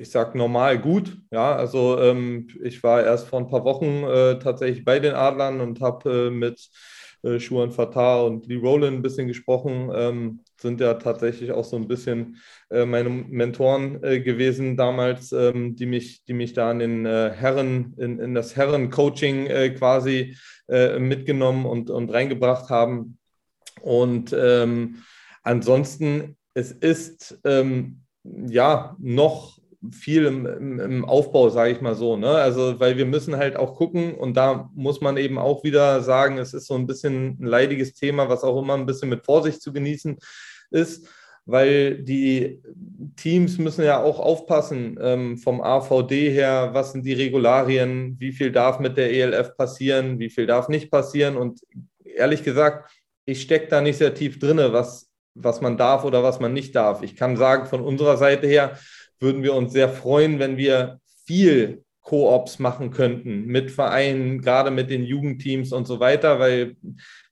[0.00, 1.16] ich sage normal gut.
[1.30, 5.60] Ja, also ähm, ich war erst vor ein paar Wochen äh, tatsächlich bei den Adlern
[5.60, 6.68] und habe äh, mit
[7.22, 9.92] äh, Schuan Fatah und Lee Rowland ein bisschen gesprochen.
[9.94, 12.38] Ähm, sind ja tatsächlich auch so ein bisschen
[12.70, 17.30] äh, meine Mentoren äh, gewesen damals, ähm, die, mich, die mich da in den äh,
[17.30, 20.36] Herren, in, in das Herren-Coaching äh, quasi
[20.68, 23.18] äh, mitgenommen und, und reingebracht haben.
[23.82, 25.04] Und ähm,
[25.44, 29.58] ansonsten, es ist ähm, ja noch
[29.92, 30.46] viel im,
[30.80, 32.16] im, Aufbau, sage ich mal so.
[32.16, 32.30] Ne?
[32.30, 36.38] Also, weil wir müssen halt auch gucken und da muss man eben auch wieder sagen,
[36.38, 39.60] es ist so ein bisschen ein leidiges Thema, was auch immer ein bisschen mit Vorsicht
[39.60, 40.16] zu genießen
[40.70, 41.06] ist,
[41.44, 42.62] weil die
[43.16, 48.50] Teams müssen ja auch aufpassen ähm, vom AVD her, was sind die Regularien, wie viel
[48.50, 51.60] darf mit der ELF passieren, wie viel darf nicht passieren und
[52.04, 52.90] ehrlich gesagt,
[53.26, 56.74] ich stecke da nicht sehr tief drin, was, was man darf oder was man nicht
[56.74, 57.02] darf.
[57.02, 58.78] Ich kann sagen, von unserer Seite her,
[59.20, 64.90] würden wir uns sehr freuen, wenn wir viel Koops machen könnten mit Vereinen, gerade mit
[64.90, 66.76] den Jugendteams und so weiter, weil,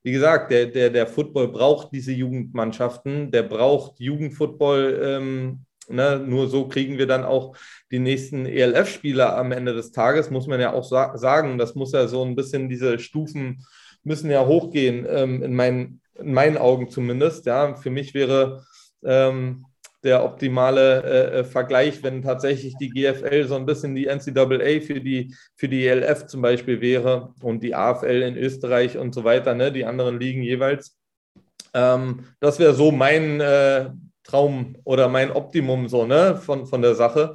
[0.03, 5.01] wie gesagt, der, der, der Football braucht diese Jugendmannschaften, der braucht Jugendfootball.
[5.05, 6.25] Ähm, ne?
[6.27, 7.55] Nur so kriegen wir dann auch
[7.91, 11.59] die nächsten ELF-Spieler am Ende des Tages, muss man ja auch sa sagen.
[11.59, 13.67] Das muss ja so ein bisschen, diese Stufen
[14.05, 17.47] müssen ja hochgehen, ähm, in, meinen, in meinen Augen zumindest.
[17.47, 18.65] Ja, für mich wäre
[19.05, 19.65] ähm,
[20.05, 25.01] der optimale äh, äh Vergleich, wenn tatsächlich die GFL so ein bisschen die NCAA für
[25.01, 29.55] die, für die ELF zum Beispiel wäre und die AFL in Österreich und so weiter,
[29.55, 30.99] ne, die anderen Ligen jeweils.
[31.75, 33.91] Ähm, das wäre so mein äh,
[34.25, 37.35] Traum oder mein Optimum so, ne, von, von der Sache.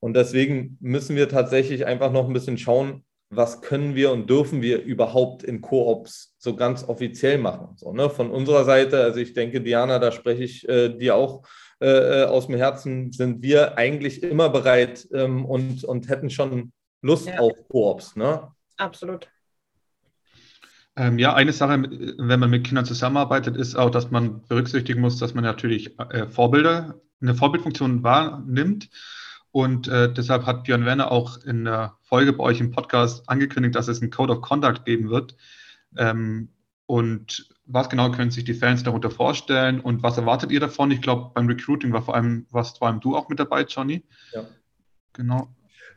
[0.00, 3.04] Und deswegen müssen wir tatsächlich einfach noch ein bisschen schauen,
[3.36, 7.76] was können wir und dürfen wir überhaupt in Koops so ganz offiziell machen.
[7.76, 8.10] So, ne?
[8.10, 11.44] Von unserer Seite, also ich denke, Diana, da spreche ich äh, dir auch
[11.80, 16.72] äh, äh, aus dem Herzen sind wir eigentlich immer bereit ähm, und, und hätten schon
[17.02, 17.38] Lust ja.
[17.38, 18.16] auf Koops.
[18.16, 18.48] Ne?
[18.76, 19.28] Absolut.
[20.96, 25.18] Ähm, ja, eine Sache, wenn man mit Kindern zusammenarbeitet, ist auch, dass man berücksichtigen muss,
[25.18, 28.88] dass man natürlich äh, Vorbilder, eine Vorbildfunktion wahrnimmt.
[29.54, 33.76] Und äh, deshalb hat Björn Werner auch in der Folge bei euch im Podcast angekündigt,
[33.76, 35.36] dass es einen Code of Conduct geben wird.
[35.96, 36.48] Ähm,
[36.86, 40.90] und was genau können sich die Fans darunter vorstellen und was erwartet ihr davon?
[40.90, 44.02] Ich glaube, beim Recruiting war vor allem, warst vor allem du auch mit dabei, Johnny.
[44.32, 44.44] Ja.
[45.12, 45.46] Genau.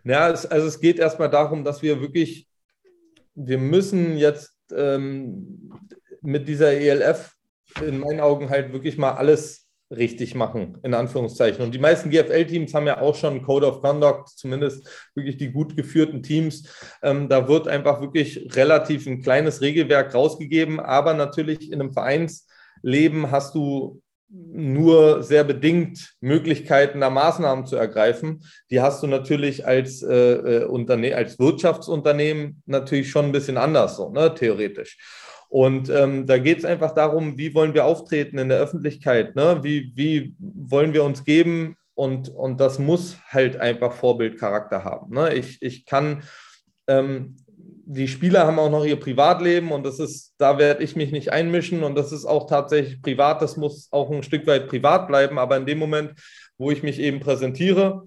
[0.04, 2.48] Ja, es, also es geht erstmal darum, dass wir wirklich,
[3.34, 5.74] wir müssen jetzt ähm,
[6.22, 7.36] mit dieser ELF
[7.84, 11.64] in meinen Augen halt wirklich mal alles richtig machen, in Anführungszeichen.
[11.64, 15.76] Und die meisten GFL-Teams haben ja auch schon Code of Conduct, zumindest wirklich die gut
[15.76, 16.70] geführten Teams.
[17.02, 23.32] Ähm, da wird einfach wirklich relativ ein kleines Regelwerk rausgegeben, aber natürlich in einem Vereinsleben
[23.32, 28.44] hast du nur sehr bedingt Möglichkeiten, da Maßnahmen zu ergreifen.
[28.70, 33.96] Die hast du natürlich als, äh, äh Unterne als Wirtschaftsunternehmen natürlich schon ein bisschen anders,
[33.96, 34.98] so, ne, theoretisch.
[35.50, 39.60] Und ähm, da geht es einfach darum, wie wollen wir auftreten in der Öffentlichkeit, ne?
[39.62, 45.16] wie, wie wollen wir uns geben und, und das muss halt einfach Vorbildcharakter haben.
[45.16, 45.34] Ne?
[45.34, 46.24] Ich, ich kann,
[46.88, 47.38] ähm,
[47.86, 51.32] die Spieler haben auch noch ihr Privatleben und das ist, da werde ich mich nicht
[51.32, 55.40] einmischen und das ist auch tatsächlich privat, das muss auch ein Stück weit privat bleiben,
[55.40, 56.14] aber in dem Moment,
[56.58, 58.04] wo ich mich eben präsentiere,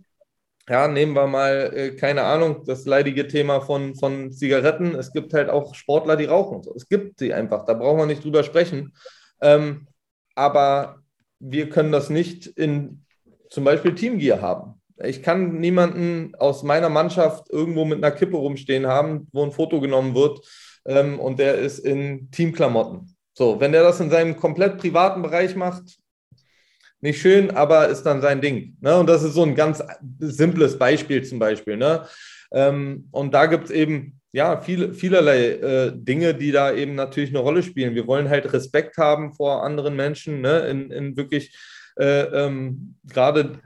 [0.70, 4.94] ja, nehmen wir mal, äh, keine Ahnung, das leidige Thema von, von Zigaretten.
[4.94, 6.62] Es gibt halt auch Sportler, die rauchen.
[6.76, 8.94] Es gibt sie einfach, da brauchen wir nicht drüber sprechen.
[9.42, 9.88] Ähm,
[10.36, 11.02] aber
[11.40, 13.04] wir können das nicht in
[13.48, 14.80] zum Beispiel Teamgear haben.
[15.02, 19.80] Ich kann niemanden aus meiner Mannschaft irgendwo mit einer Kippe rumstehen haben, wo ein Foto
[19.80, 20.40] genommen wird
[20.84, 23.16] ähm, und der ist in Teamklamotten.
[23.32, 25.96] So, wenn der das in seinem komplett privaten Bereich macht,
[27.00, 28.76] nicht schön, aber ist dann sein Ding.
[28.80, 28.96] Ne?
[28.96, 29.82] Und das ist so ein ganz
[30.18, 31.76] simples Beispiel zum Beispiel.
[31.76, 32.06] Ne?
[32.52, 37.30] Ähm, und da gibt es eben ja viele, vielerlei äh, Dinge, die da eben natürlich
[37.30, 37.94] eine Rolle spielen.
[37.94, 40.60] Wir wollen halt Respekt haben vor anderen Menschen, ne?
[40.68, 41.56] in, in wirklich
[41.96, 43.60] äh, ähm, gerade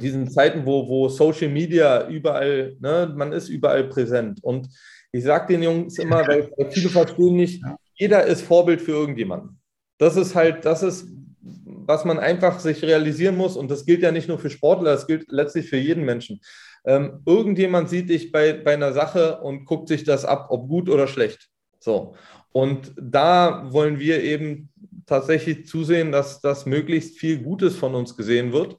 [0.00, 3.12] diesen Zeiten, wo, wo Social Media überall, ne?
[3.16, 4.42] man ist überall präsent.
[4.42, 4.68] Und
[5.12, 7.62] ich sage den Jungs immer, weil viele verstehen nicht,
[7.94, 9.60] jeder ist Vorbild für irgendjemanden.
[9.98, 11.06] Das ist halt, das ist
[11.44, 15.06] was man einfach sich realisieren muss, und das gilt ja nicht nur für Sportler, das
[15.06, 16.40] gilt letztlich für jeden Menschen.
[16.86, 20.88] Ähm, irgendjemand sieht dich bei, bei einer Sache und guckt sich das ab, ob gut
[20.88, 21.48] oder schlecht.
[21.78, 22.14] So.
[22.52, 24.70] Und da wollen wir eben
[25.06, 28.78] tatsächlich zusehen, dass das möglichst viel Gutes von uns gesehen wird.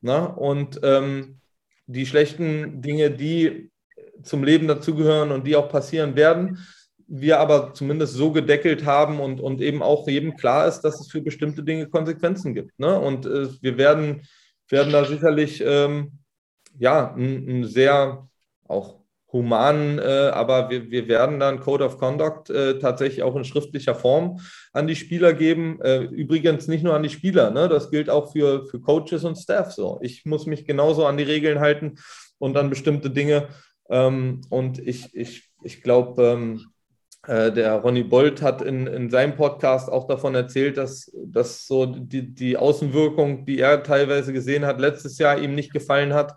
[0.00, 0.26] Na?
[0.26, 1.40] Und ähm,
[1.86, 3.70] die schlechten Dinge, die
[4.22, 6.58] zum Leben dazugehören und die auch passieren werden,
[7.08, 11.08] wir aber zumindest so gedeckelt haben und, und eben auch jedem klar ist, dass es
[11.08, 12.78] für bestimmte Dinge Konsequenzen gibt.
[12.78, 12.98] Ne?
[12.98, 14.22] Und äh, wir werden,
[14.68, 16.18] werden da sicherlich ähm,
[16.78, 18.28] ja, ein, ein, sehr
[18.66, 18.96] auch
[19.32, 23.94] human, äh, aber wir, wir werden dann Code of Conduct äh, tatsächlich auch in schriftlicher
[23.94, 24.40] Form
[24.72, 25.80] an die Spieler geben.
[25.82, 27.68] Äh, übrigens nicht nur an die Spieler, ne?
[27.68, 29.98] das gilt auch für, für Coaches und Staff so.
[30.02, 31.98] Ich muss mich genauso an die Regeln halten
[32.38, 33.48] und an bestimmte Dinge.
[33.88, 36.75] Ähm, und ich, ich, ich glaube, ähm, äh,
[37.26, 42.34] der Ronny Bolt hat in, in seinem Podcast auch davon erzählt, dass, dass so die,
[42.34, 46.36] die Außenwirkung, die er teilweise gesehen hat, letztes Jahr ihm nicht gefallen hat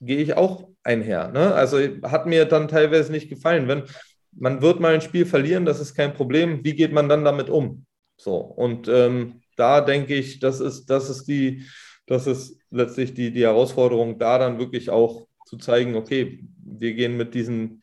[0.00, 1.28] gehe ich auch einher.
[1.28, 1.54] Ne?
[1.54, 3.68] Also hat mir dann teilweise nicht gefallen.
[3.68, 3.84] Wenn
[4.32, 6.64] man wird mal ein Spiel verlieren, das ist kein Problem.
[6.64, 7.84] Wie geht man dann damit um?
[8.16, 11.64] So und ähm, da denke ich, das ist das ist die
[12.06, 17.16] das ist letztlich die die Herausforderung, da dann wirklich auch zu zeigen, okay, wir gehen
[17.16, 17.82] mit diesen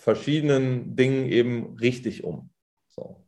[0.00, 2.50] verschiedenen Dingen eben richtig um.
[2.88, 3.22] So.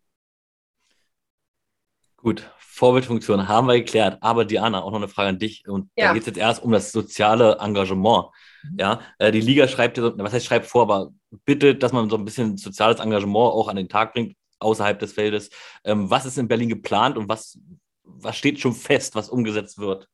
[2.16, 4.18] Gut, Vorbildfunktion haben wir geklärt.
[4.22, 5.68] Aber Diana, auch noch eine Frage an dich.
[5.68, 6.08] Und ja.
[6.08, 8.28] da geht es jetzt erst um das soziale Engagement.
[8.62, 8.78] Mhm.
[8.78, 11.12] Ja, äh, die Liga schreibt, was heißt schreibt vor, aber
[11.44, 15.12] bitte, dass man so ein bisschen soziales Engagement auch an den Tag bringt, außerhalb des
[15.12, 15.50] Feldes.
[15.84, 17.58] Ähm, was ist in Berlin geplant und was,
[18.04, 20.08] was steht schon fest, was umgesetzt wird?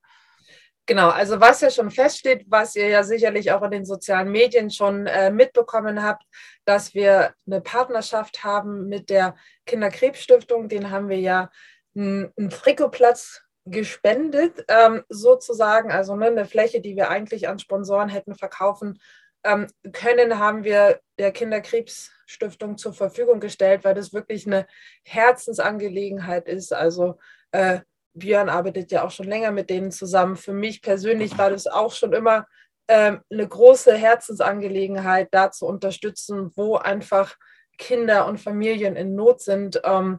[0.89, 4.71] Genau, also was ja schon feststeht, was ihr ja sicherlich auch in den sozialen Medien
[4.71, 6.25] schon äh, mitbekommen habt,
[6.65, 10.71] dass wir eine Partnerschaft haben mit der Kinderkrebsstiftung.
[10.71, 11.51] Den haben wir ja
[11.95, 18.35] einen Trikotplatz gespendet, ähm, sozusagen, also ne, eine Fläche, die wir eigentlich an Sponsoren hätten
[18.35, 18.99] verkaufen
[19.45, 24.67] ähm, können, haben wir der Kinderkrebsstiftung zur Verfügung gestellt, weil das wirklich eine
[25.05, 26.73] Herzensangelegenheit ist.
[26.73, 27.19] Also
[27.53, 27.81] äh,
[28.19, 30.37] Björn arbeitet ja auch schon länger mit denen zusammen.
[30.37, 32.47] Für mich persönlich war das auch schon immer
[32.89, 37.37] ähm, eine große Herzensangelegenheit, da zu unterstützen, wo einfach
[37.77, 39.81] Kinder und Familien in Not sind.
[39.85, 40.19] Ähm,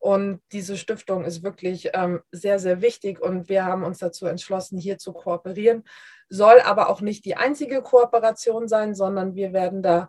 [0.00, 4.78] und diese Stiftung ist wirklich ähm, sehr, sehr wichtig und wir haben uns dazu entschlossen,
[4.78, 5.84] hier zu kooperieren.
[6.28, 10.08] Soll aber auch nicht die einzige Kooperation sein, sondern wir werden da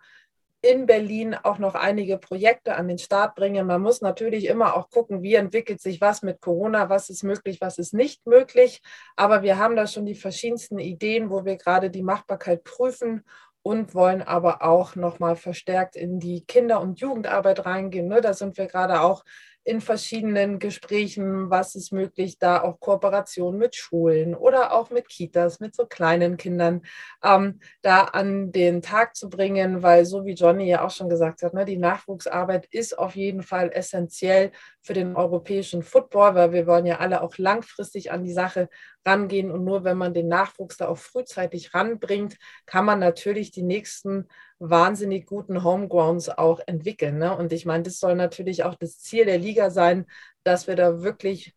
[0.62, 3.66] in Berlin auch noch einige Projekte an den Start bringen.
[3.66, 7.62] Man muss natürlich immer auch gucken, wie entwickelt sich was mit Corona, was ist möglich,
[7.62, 8.82] was ist nicht möglich.
[9.16, 13.24] Aber wir haben da schon die verschiedensten Ideen, wo wir gerade die Machbarkeit prüfen
[13.62, 18.08] und wollen aber auch nochmal verstärkt in die Kinder- und Jugendarbeit reingehen.
[18.08, 18.22] Ne?
[18.22, 19.24] Da sind wir gerade auch
[19.64, 25.60] in verschiedenen Gesprächen, was ist möglich, da auch Kooperation mit Schulen oder auch mit Kitas,
[25.60, 26.82] mit so kleinen Kindern,
[27.24, 31.44] ähm, da an den Tag zu bringen, weil so wie Johnny ja auch schon gesagt
[31.44, 36.66] hat, ne, die Nachwuchsarbeit ist auf jeden Fall essentiell für den europäischen Football, weil wir
[36.66, 38.70] wollen ja alle auch langfristig an die Sache
[39.06, 43.64] rangehen und nur wenn man den Nachwuchs da auch frühzeitig ranbringt, kann man natürlich die
[43.64, 44.28] nächsten
[44.60, 47.18] wahnsinnig guten Homegrounds auch entwickeln.
[47.18, 47.36] Ne?
[47.36, 50.06] Und ich meine, das soll natürlich auch das Ziel der Liga sein,
[50.44, 51.54] dass wir da wirklich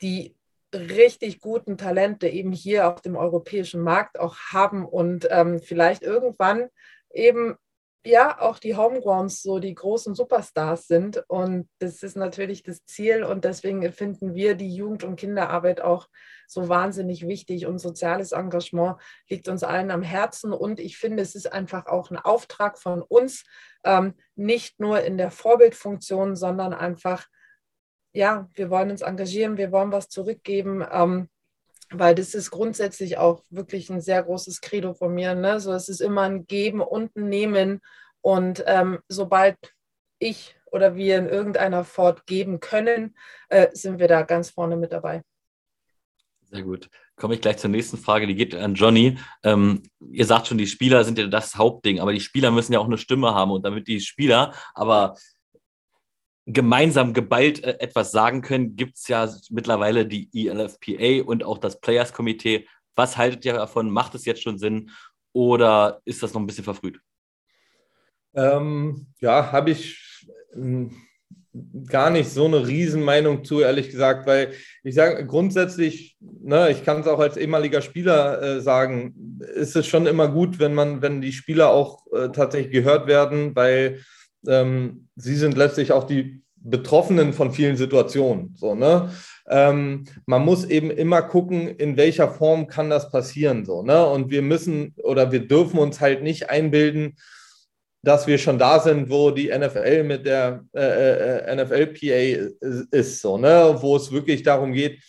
[0.00, 0.36] die
[0.74, 6.68] richtig guten Talente eben hier auf dem europäischen Markt auch haben und ähm, vielleicht irgendwann
[7.12, 7.56] eben
[8.04, 11.22] ja auch die Homegrounds so die großen Superstars sind.
[11.28, 13.22] Und das ist natürlich das Ziel.
[13.22, 16.08] Und deswegen finden wir die Jugend- und Kinderarbeit auch
[16.52, 17.66] so wahnsinnig wichtig.
[17.66, 18.96] Und soziales Engagement
[19.28, 20.52] liegt uns allen am Herzen.
[20.52, 23.44] Und ich finde, es ist einfach auch ein Auftrag von uns,
[23.84, 27.26] ähm, nicht nur in der Vorbildfunktion, sondern einfach,
[28.12, 30.84] ja, wir wollen uns engagieren, wir wollen was zurückgeben.
[30.90, 31.28] Ähm,
[31.94, 35.34] weil das ist grundsätzlich auch wirklich ein sehr großes Credo von mir.
[35.34, 35.60] Ne?
[35.60, 37.80] So, es ist immer ein Geben und ein Nehmen.
[38.20, 39.56] Und ähm, sobald
[40.18, 43.16] ich oder wir in irgendeiner Fort geben können,
[43.48, 45.22] äh, sind wir da ganz vorne mit dabei.
[46.52, 46.90] Sehr gut.
[47.16, 49.18] Komme ich gleich zur nächsten Frage, die geht an Johnny.
[49.42, 52.78] Ähm, ihr sagt schon, die Spieler sind ja das Hauptding, aber die Spieler müssen ja
[52.78, 53.52] auch eine Stimme haben.
[53.52, 55.16] Und damit die Spieler aber
[56.44, 61.80] gemeinsam geballt äh, etwas sagen können, gibt es ja mittlerweile die ELFPA und auch das
[61.80, 62.68] Players Komitee.
[62.96, 63.90] Was haltet ihr davon?
[63.90, 64.90] Macht es jetzt schon Sinn
[65.32, 67.00] oder ist das noch ein bisschen verfrüht?
[68.34, 70.94] Ähm, ja, habe ich hm,
[71.86, 77.00] gar nicht so eine Riesenmeinung zu, ehrlich gesagt, weil ich sage grundsätzlich, ne, ich kann
[77.00, 81.20] es auch als ehemaliger Spieler äh, sagen, ist es schon immer gut, wenn man, wenn
[81.20, 84.00] die Spieler auch äh, tatsächlich gehört werden, weil
[84.46, 88.54] ähm, sie sind letztlich auch die Betroffenen von vielen Situationen.
[88.56, 89.10] So, ne?
[89.48, 93.64] Ähm, man muss eben immer gucken, in welcher Form kann das passieren.
[93.64, 94.06] So, ne?
[94.06, 97.16] Und wir müssen oder wir dürfen uns halt nicht einbilden,
[98.02, 102.52] dass wir schon da sind, wo die NFL mit der äh, äh NFLPA
[102.90, 103.76] ist, so, ne?
[103.80, 105.00] wo es wirklich darum geht,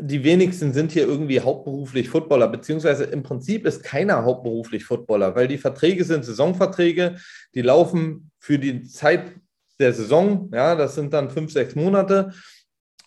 [0.00, 5.48] die wenigsten sind hier irgendwie hauptberuflich Footballer, beziehungsweise im Prinzip ist keiner hauptberuflich Footballer, weil
[5.48, 7.16] die Verträge sind Saisonverträge,
[7.54, 9.32] die laufen für die Zeit
[9.78, 12.32] der Saison, ja, das sind dann fünf, sechs Monate.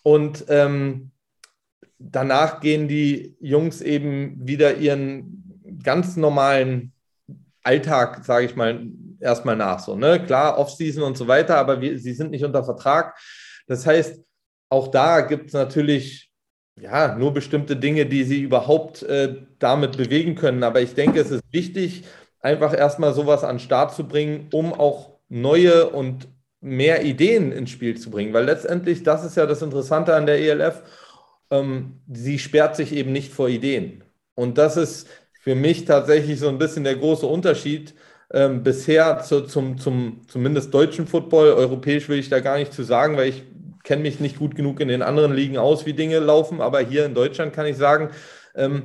[0.02, 1.10] Und ähm,
[1.98, 5.42] danach gehen die Jungs eben wieder ihren
[5.82, 6.92] ganz normalen
[7.64, 8.86] Alltag, sage ich mal,
[9.26, 9.80] erstmal nach.
[9.80, 10.24] So, ne?
[10.24, 13.18] Klar, Offseason und so weiter, aber wir, sie sind nicht unter Vertrag.
[13.66, 14.22] Das heißt,
[14.70, 16.30] auch da gibt es natürlich
[16.80, 20.62] ja, nur bestimmte Dinge, die sie überhaupt äh, damit bewegen können.
[20.62, 22.04] Aber ich denke, es ist wichtig,
[22.40, 26.28] einfach erstmal sowas an den Start zu bringen, um auch neue und
[26.60, 28.32] mehr Ideen ins Spiel zu bringen.
[28.32, 30.82] Weil letztendlich, das ist ja das Interessante an der ELF,
[31.50, 34.04] ähm, sie sperrt sich eben nicht vor Ideen.
[34.34, 35.08] Und das ist
[35.40, 37.94] für mich tatsächlich so ein bisschen der große Unterschied
[38.32, 41.52] ähm, bisher zu, zum, zum zumindest deutschen Football.
[41.52, 43.44] Europäisch will ich da gar nicht zu sagen, weil ich
[43.84, 46.60] kenne mich nicht gut genug in den anderen Ligen aus, wie Dinge laufen.
[46.60, 48.10] Aber hier in Deutschland kann ich sagen,
[48.54, 48.82] ähm,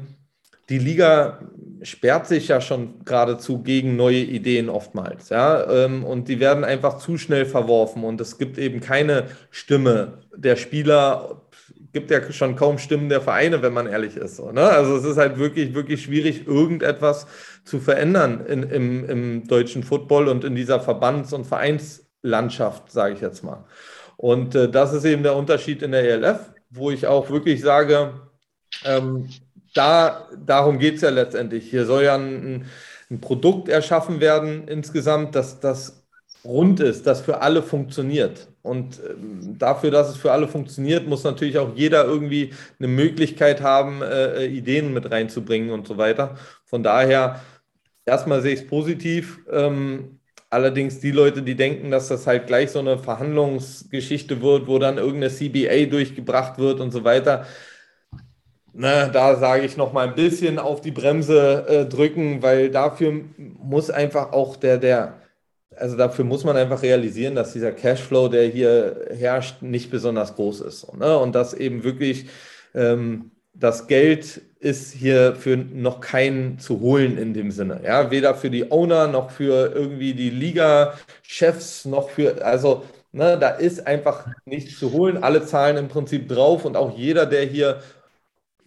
[0.70, 1.40] die Liga
[1.82, 5.30] sperrt sich ja schon geradezu gegen neue Ideen oftmals.
[5.30, 5.70] Ja?
[5.70, 10.56] Ähm, und die werden einfach zu schnell verworfen und es gibt eben keine Stimme der
[10.56, 11.42] Spieler,
[11.94, 14.38] gibt ja schon kaum Stimmen der Vereine, wenn man ehrlich ist.
[14.38, 14.62] So, ne?
[14.62, 17.28] Also es ist halt wirklich, wirklich schwierig, irgendetwas
[17.64, 23.22] zu verändern in, im, im deutschen Football und in dieser Verbands- und Vereinslandschaft, sage ich
[23.22, 23.66] jetzt mal.
[24.18, 28.14] Und äh, das ist eben der Unterschied in der ELF, wo ich auch wirklich sage,
[28.86, 29.30] ähm,
[29.74, 31.70] da, darum geht es ja letztendlich.
[31.70, 32.66] Hier soll ja ein,
[33.10, 36.06] ein Produkt erschaffen werden insgesamt, dass das
[36.44, 38.51] rund ist, das für alle funktioniert.
[38.62, 43.62] Und ähm, dafür, dass es für alle funktioniert, muss natürlich auch jeder irgendwie eine Möglichkeit
[43.62, 46.36] haben, äh, Ideen mit reinzubringen und so weiter.
[46.66, 47.42] Von daher,
[48.06, 49.40] erstmal sehe ich es positiv.
[49.52, 54.80] Ähm, allerdings die Leute, die denken, dass das halt gleich so eine Verhandlungsgeschichte wird, wo
[54.80, 57.46] dann irgendeine CBA durchgebracht wird und so weiter,
[58.74, 63.12] Ne, da sage ich noch mal ein bisschen auf die Bremse äh, drücken, weil dafür
[63.38, 65.21] muss einfach auch der, der,
[65.76, 70.62] also dafür muss man einfach realisieren, dass dieser Cashflow, der hier herrscht, nicht besonders groß
[70.62, 70.94] ist.
[70.96, 71.18] Ne?
[71.18, 72.28] Und dass eben wirklich
[72.74, 77.82] ähm, das Geld ist hier für noch keinen zu holen in dem Sinne.
[77.84, 83.50] Ja, weder für die Owner noch für irgendwie die Liga-Chefs noch für, also ne, da
[83.50, 85.18] ist einfach nichts zu holen.
[85.24, 87.82] Alle zahlen im Prinzip drauf und auch jeder, der hier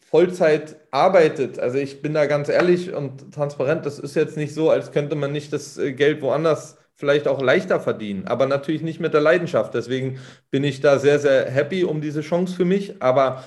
[0.00, 4.70] Vollzeit arbeitet, also ich bin da ganz ehrlich und transparent, das ist jetzt nicht so,
[4.70, 8.98] als könnte man nicht das äh, Geld woanders vielleicht auch leichter verdienen, aber natürlich nicht
[8.98, 9.74] mit der Leidenschaft.
[9.74, 10.18] Deswegen
[10.50, 13.44] bin ich da sehr, sehr happy um diese Chance für mich, aber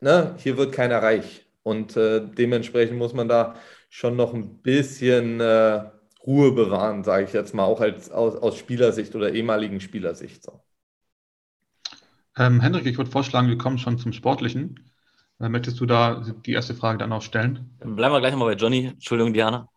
[0.00, 3.54] ne, hier wird keiner reich und äh, dementsprechend muss man da
[3.88, 5.84] schon noch ein bisschen äh,
[6.26, 10.42] Ruhe bewahren, sage ich jetzt mal, auch als, aus, aus Spielersicht oder ehemaligen Spielersicht.
[10.42, 10.60] So.
[12.36, 14.90] Ähm, Hendrik, ich würde vorschlagen, wir kommen schon zum Sportlichen.
[15.38, 17.76] Möchtest du da die erste Frage dann auch stellen?
[17.78, 18.86] Bleiben wir gleich nochmal bei Johnny.
[18.86, 19.68] Entschuldigung, Diana.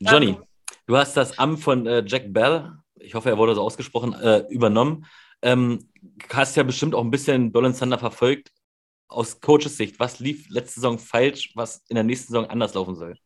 [0.00, 0.42] Johnny, ja.
[0.86, 4.44] Du hast das Amt von äh, Jack Bell, ich hoffe, er wurde so ausgesprochen, äh,
[4.48, 5.06] übernommen.
[5.42, 5.90] Ähm,
[6.30, 8.50] hast ja bestimmt auch ein bisschen Berlin Thunder verfolgt.
[9.08, 12.94] Aus Coaches Sicht, was lief letzte Saison falsch, was in der nächsten Saison anders laufen
[12.94, 13.16] soll?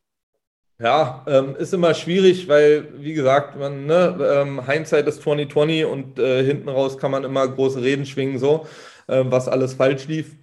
[0.77, 6.19] Ja, ähm, ist immer schwierig, weil, wie gesagt, man, ne, ähm, Hindsight ist 2020 und
[6.19, 8.65] äh, hinten raus kann man immer große Reden schwingen, so,
[9.07, 10.35] äh, was alles falsch lief.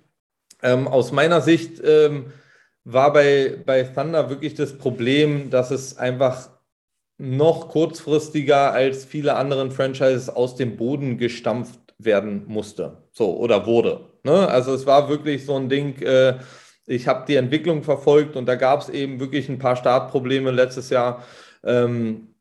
[0.62, 2.33] Ähm, aus meiner Sicht ähm,
[2.85, 6.51] war bei, bei Thunder wirklich das Problem, dass es einfach
[7.19, 13.05] noch kurzfristiger als viele anderen Franchises aus dem Boden gestampft werden musste.
[13.12, 14.01] So, oder wurde.
[14.23, 14.49] Ne?
[14.49, 16.39] Also es war wirklich so ein Ding, äh,
[16.87, 20.91] ich habe die Entwicklung verfolgt und da gab es eben wirklich ein paar Startprobleme letztes
[20.91, 21.25] Jahr,
[21.64, 22.35] ähm,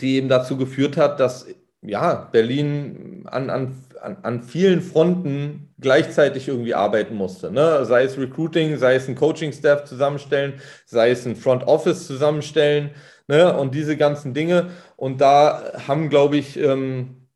[0.00, 1.46] die eben dazu geführt hat, dass
[1.82, 3.74] ja, Berlin an, an,
[4.22, 7.50] an vielen Fronten gleichzeitig irgendwie arbeiten musste.
[7.50, 7.84] Ne?
[7.84, 10.54] Sei es Recruiting, sei es ein Coaching-Staff zusammenstellen,
[10.84, 12.90] sei es ein Front Office zusammenstellen
[13.28, 13.56] ne?
[13.56, 14.70] und diese ganzen Dinge.
[14.96, 17.28] Und da haben, glaube ich, ähm,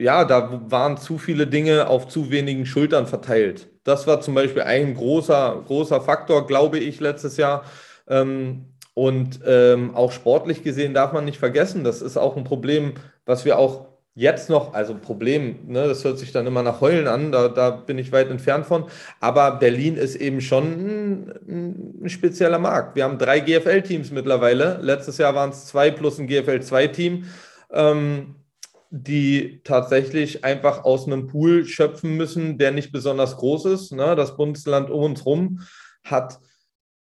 [0.00, 3.68] ja, da waren zu viele Dinge auf zu wenigen Schultern verteilt.
[3.82, 7.64] Das war zum Beispiel ein großer, großer Faktor, glaube ich, letztes Jahr.
[8.08, 12.94] Ähm, und ähm, auch sportlich gesehen darf man nicht vergessen, das ist auch ein Problem,
[13.26, 13.87] was wir auch
[14.18, 17.70] jetzt noch, also Problem, ne, das hört sich dann immer nach Heulen an, da, da
[17.70, 18.86] bin ich weit entfernt von.
[19.20, 22.96] Aber Berlin ist eben schon ein, ein spezieller Markt.
[22.96, 24.80] Wir haben drei GFL-Teams mittlerweile.
[24.82, 27.26] Letztes Jahr waren es zwei plus ein GFL-2-Team,
[27.72, 28.34] ähm,
[28.90, 33.92] die tatsächlich einfach aus einem Pool schöpfen müssen, der nicht besonders groß ist.
[33.92, 34.16] Ne?
[34.16, 35.60] Das Bundesland um uns rum
[36.02, 36.40] hat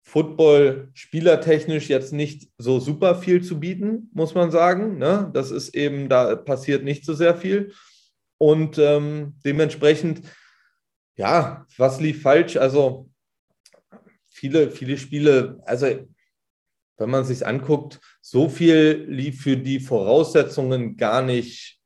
[0.08, 4.98] Football spielertechnisch jetzt nicht so super viel zu bieten, muss man sagen.
[4.98, 5.30] Ne?
[5.34, 7.74] Das ist eben, da passiert nicht so sehr viel.
[8.38, 10.22] Und ähm, dementsprechend,
[11.18, 12.56] ja, was lief falsch?
[12.56, 13.10] Also
[14.30, 15.88] viele, viele Spiele, also
[16.96, 21.82] wenn man sich anguckt, so viel lief für die Voraussetzungen gar nicht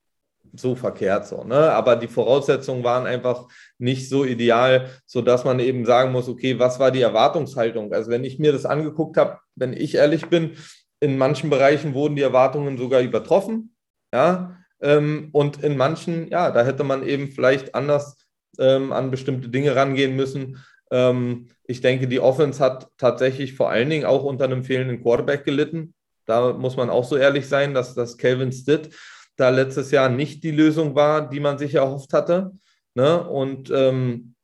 [0.54, 1.72] so verkehrt so, ne?
[1.72, 3.48] Aber die Voraussetzungen waren einfach
[3.82, 7.94] nicht so ideal, sodass man eben sagen muss, okay, was war die Erwartungshaltung?
[7.94, 10.52] Also wenn ich mir das angeguckt habe, wenn ich ehrlich bin,
[11.00, 13.76] in manchen Bereichen wurden die Erwartungen sogar übertroffen.
[14.14, 18.18] Ja, ähm, und in manchen, ja, da hätte man eben vielleicht anders
[18.60, 20.64] ähm, an bestimmte Dinge rangehen müssen.
[20.92, 25.46] Ähm, ich denke, die Offense hat tatsächlich vor allen Dingen auch unter einem fehlenden Quarterback
[25.46, 25.94] gelitten.
[26.26, 28.90] Da muss man auch so ehrlich sein, dass das Calvin Stitt
[29.38, 32.52] da letztes Jahr nicht die Lösung war, die man sich erhofft hatte.
[32.96, 33.24] Ne?
[33.24, 34.36] Und ähm,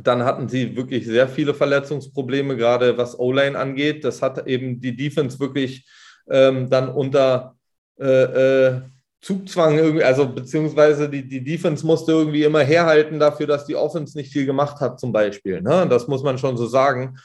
[0.00, 4.04] dann hatten sie wirklich sehr viele Verletzungsprobleme, gerade was O-Line angeht.
[4.04, 5.86] Das hat eben die Defense wirklich
[6.30, 7.56] ähm, dann unter
[8.00, 8.80] äh, äh,
[9.20, 14.18] Zugzwang irgendwie, also beziehungsweise die, die Defense musste irgendwie immer herhalten dafür, dass die Offense
[14.18, 15.62] nicht viel gemacht hat, zum Beispiel.
[15.62, 15.86] Ne?
[15.88, 17.16] Das muss man schon so sagen.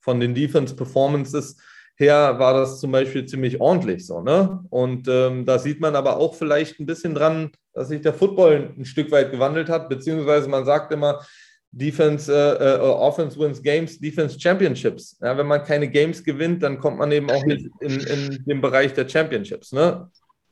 [0.00, 1.56] Von den Defense-Performances
[1.96, 4.20] her war das zum Beispiel ziemlich ordentlich so.
[4.20, 4.64] Ne?
[4.70, 8.74] Und ähm, da sieht man aber auch vielleicht ein bisschen dran, dass sich der Football
[8.76, 11.24] ein Stück weit gewandelt hat, beziehungsweise man sagt immer,
[11.72, 15.18] Defense, äh, äh, Offense wins Games, Defense Championships.
[15.20, 18.60] Ja, wenn man keine Games gewinnt, dann kommt man eben auch nicht in, in den
[18.60, 19.72] Bereich der Championships.
[19.72, 20.08] Ne?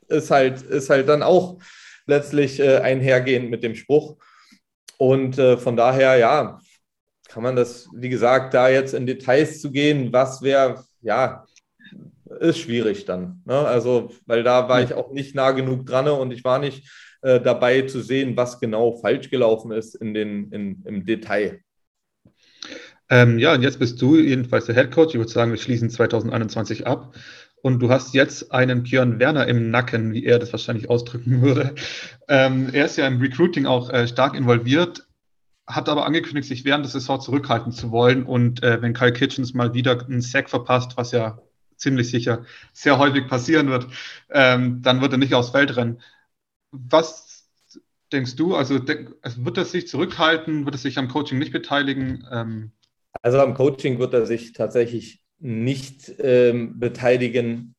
[0.07, 1.57] ist halt, ist halt dann auch
[2.05, 4.17] letztlich äh, einhergehend mit dem Spruch.
[4.97, 6.59] Und äh, von daher, ja,
[7.27, 11.45] kann man das, wie gesagt, da jetzt in Details zu gehen, was wäre, ja,
[12.39, 13.41] ist schwierig dann.
[13.45, 13.55] Ne?
[13.55, 16.89] Also, weil da war ich auch nicht nah genug dran und ich war nicht
[17.21, 21.61] äh, dabei zu sehen, was genau falsch gelaufen ist in den, in, im Detail.
[23.09, 25.13] Ähm, ja, und jetzt bist du jedenfalls der Head Coach.
[25.13, 27.15] Ich würde sagen, wir schließen 2021 ab.
[27.61, 31.73] Und du hast jetzt einen Björn Werner im Nacken, wie er das wahrscheinlich ausdrücken würde.
[32.27, 35.04] Ähm, er ist ja im Recruiting auch äh, stark involviert,
[35.67, 38.23] hat aber angekündigt, sich während der Saison zurückhalten zu wollen.
[38.23, 41.39] Und äh, wenn Kyle Kitchens mal wieder einen Sack verpasst, was ja
[41.75, 43.87] ziemlich sicher sehr häufig passieren wird,
[44.29, 46.01] ähm, dann wird er nicht aufs Feld rennen.
[46.71, 47.49] Was
[48.11, 48.55] denkst du?
[48.55, 50.65] Also, denk, also wird er sich zurückhalten?
[50.65, 52.25] Wird er sich am Coaching nicht beteiligen?
[52.31, 52.71] Ähm,
[53.21, 57.74] also am Coaching wird er sich tatsächlich nicht ähm, beteiligen.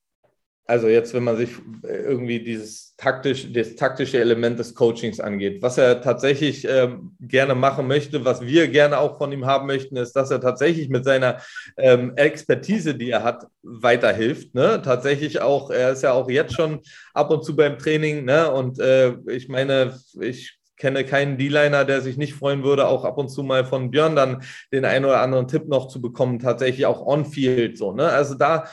[0.68, 1.50] Also jetzt, wenn man sich
[1.84, 7.86] irgendwie dieses taktisch, das taktische Element des Coachings angeht, was er tatsächlich ähm, gerne machen
[7.86, 11.40] möchte, was wir gerne auch von ihm haben möchten, ist, dass er tatsächlich mit seiner
[11.76, 14.54] ähm, Expertise, die er hat, weiterhilft.
[14.54, 14.82] Ne?
[14.82, 16.80] Tatsächlich auch, er ist ja auch jetzt schon
[17.14, 18.24] ab und zu beim Training.
[18.24, 18.50] Ne?
[18.50, 23.18] Und äh, ich meine, ich kenne keinen D-Liner, der sich nicht freuen würde, auch ab
[23.18, 24.42] und zu mal von Björn dann
[24.72, 27.92] den einen oder anderen Tipp noch zu bekommen, tatsächlich auch on-field so.
[27.92, 28.08] Ne?
[28.08, 28.64] Also da,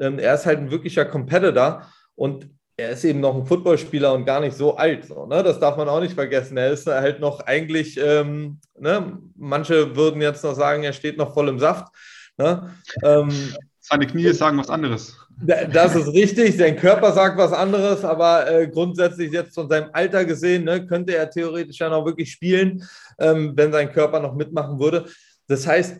[0.00, 4.40] er ist halt ein wirklicher Competitor und er ist eben noch ein Footballspieler und gar
[4.40, 5.04] nicht so alt.
[5.04, 5.42] So, ne?
[5.42, 6.56] Das darf man auch nicht vergessen.
[6.56, 9.18] Er ist halt noch eigentlich, ähm, ne?
[9.36, 11.92] manche würden jetzt noch sagen, er steht noch voll im Saft.
[12.38, 12.74] Ne?
[13.04, 13.30] Ähm,
[13.80, 15.16] Seine Knie sagen was anderes.
[15.42, 20.24] Das ist richtig, sein Körper sagt was anderes, aber äh, grundsätzlich jetzt von seinem Alter
[20.26, 22.84] gesehen, ne, könnte er theoretisch ja noch wirklich spielen,
[23.18, 25.06] ähm, wenn sein Körper noch mitmachen würde.
[25.48, 25.96] Das heißt,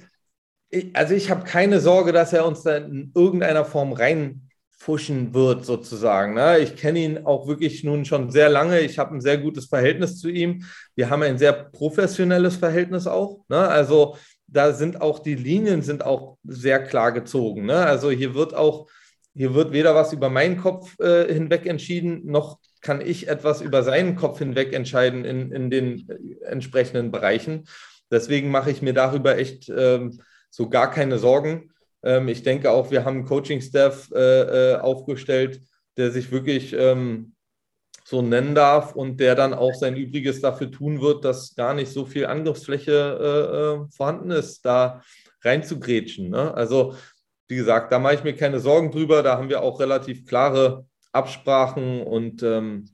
[0.71, 5.65] ich, also ich habe keine Sorge, dass er uns da in irgendeiner Form reinfuschen wird,
[5.65, 6.35] sozusagen.
[6.35, 6.59] Ne?
[6.61, 8.81] Ich kenne ihn auch wirklich nun schon sehr lange.
[8.81, 10.65] Ich habe ein sehr gutes Verhältnis zu ihm.
[10.95, 13.45] Wir haben ein sehr professionelles Verhältnis auch.
[13.49, 13.59] Ne?
[13.59, 14.17] Also
[14.47, 17.67] da sind auch die Linien sind auch sehr klar gezogen.
[17.67, 17.77] Ne?
[17.77, 18.89] Also hier wird auch
[19.35, 23.83] hier wird weder was über meinen Kopf äh, hinweg entschieden, noch kann ich etwas über
[23.83, 27.65] seinen Kopf hinweg entscheiden in, in den äh, entsprechenden Bereichen.
[28.11, 30.21] Deswegen mache ich mir darüber echt ähm,
[30.51, 31.73] so gar keine Sorgen.
[32.03, 35.63] Ähm, ich denke auch, wir haben einen Coaching-Staff äh, äh, aufgestellt,
[35.97, 37.35] der sich wirklich ähm,
[38.05, 41.93] so nennen darf und der dann auch sein Übriges dafür tun wird, dass gar nicht
[41.93, 45.03] so viel Angriffsfläche äh, äh vorhanden ist, da
[45.43, 46.31] reinzugrätschen.
[46.31, 46.53] Ne?
[46.55, 46.95] Also
[47.49, 49.23] wie gesagt, da mache ich mir keine Sorgen drüber.
[49.23, 52.89] Da haben wir auch relativ klare Absprachen und ähm,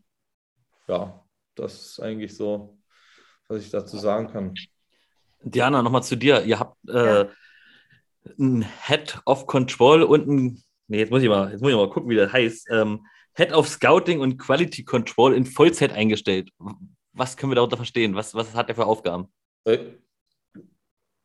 [0.89, 1.23] ja,
[1.55, 2.79] das ist eigentlich so,
[3.49, 4.55] was ich dazu sagen kann.
[5.43, 6.43] Diana, nochmal zu dir.
[6.45, 7.29] Ihr habt äh, ja.
[8.39, 11.91] Ein Head of Control und ein, nee, jetzt muss ich mal, jetzt muss ich mal
[11.91, 12.69] gucken, wie das heißt.
[12.71, 16.51] Ähm, Head of Scouting und Quality Control in Vollzeit eingestellt.
[17.13, 18.15] Was können wir darunter verstehen?
[18.15, 19.29] Was, was hat er für Aufgaben?
[19.65, 19.79] Äh,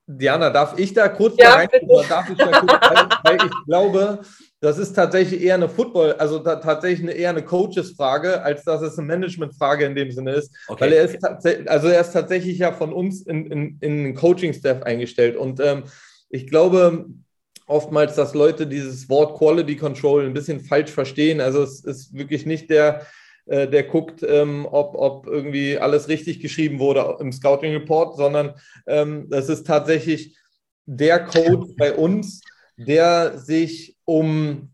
[0.08, 1.70] Diana, darf ich da kurz ja, rein?
[2.10, 3.10] Darf ich da kurz rein?
[3.24, 4.20] Weil ich glaube,
[4.60, 8.98] das ist tatsächlich eher eine Football, also tatsächlich eine, eher eine Coaches-Frage, als dass es
[8.98, 10.54] eine Management-Frage in dem Sinne ist.
[10.68, 10.82] Okay.
[10.82, 14.16] Weil er ist tatsächlich, also er ist tatsächlich ja von uns in, in, in den
[14.16, 15.38] Coaching-Staff eingestellt.
[15.38, 15.84] Und ähm,
[16.32, 17.06] ich glaube
[17.68, 21.40] oftmals, dass Leute dieses Wort Quality Control ein bisschen falsch verstehen.
[21.40, 23.06] Also es ist wirklich nicht der
[23.46, 28.54] äh, der guckt, ähm, ob, ob irgendwie alles richtig geschrieben wurde im Scouting Report, sondern
[28.88, 30.38] ähm, das ist tatsächlich
[30.86, 32.42] der Code bei uns,
[32.78, 34.72] der sich um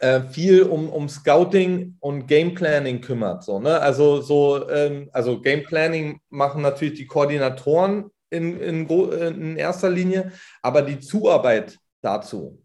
[0.00, 3.44] äh, viel um, um Scouting und Game Planning kümmert.
[3.44, 3.80] So, ne?
[3.80, 10.32] Also so, ähm, also Game Planning machen natürlich die Koordinatoren in, in, in erster Linie,
[10.62, 12.62] aber die Zuarbeit dazu,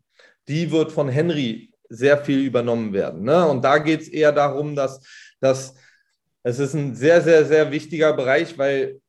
[0.47, 3.23] die wird von Henry sehr viel übernommen werden.
[3.23, 3.45] Ne?
[3.47, 5.01] Und da geht es eher darum, dass,
[5.39, 5.75] dass
[6.43, 8.99] es ist ein sehr, sehr, sehr wichtiger Bereich, weil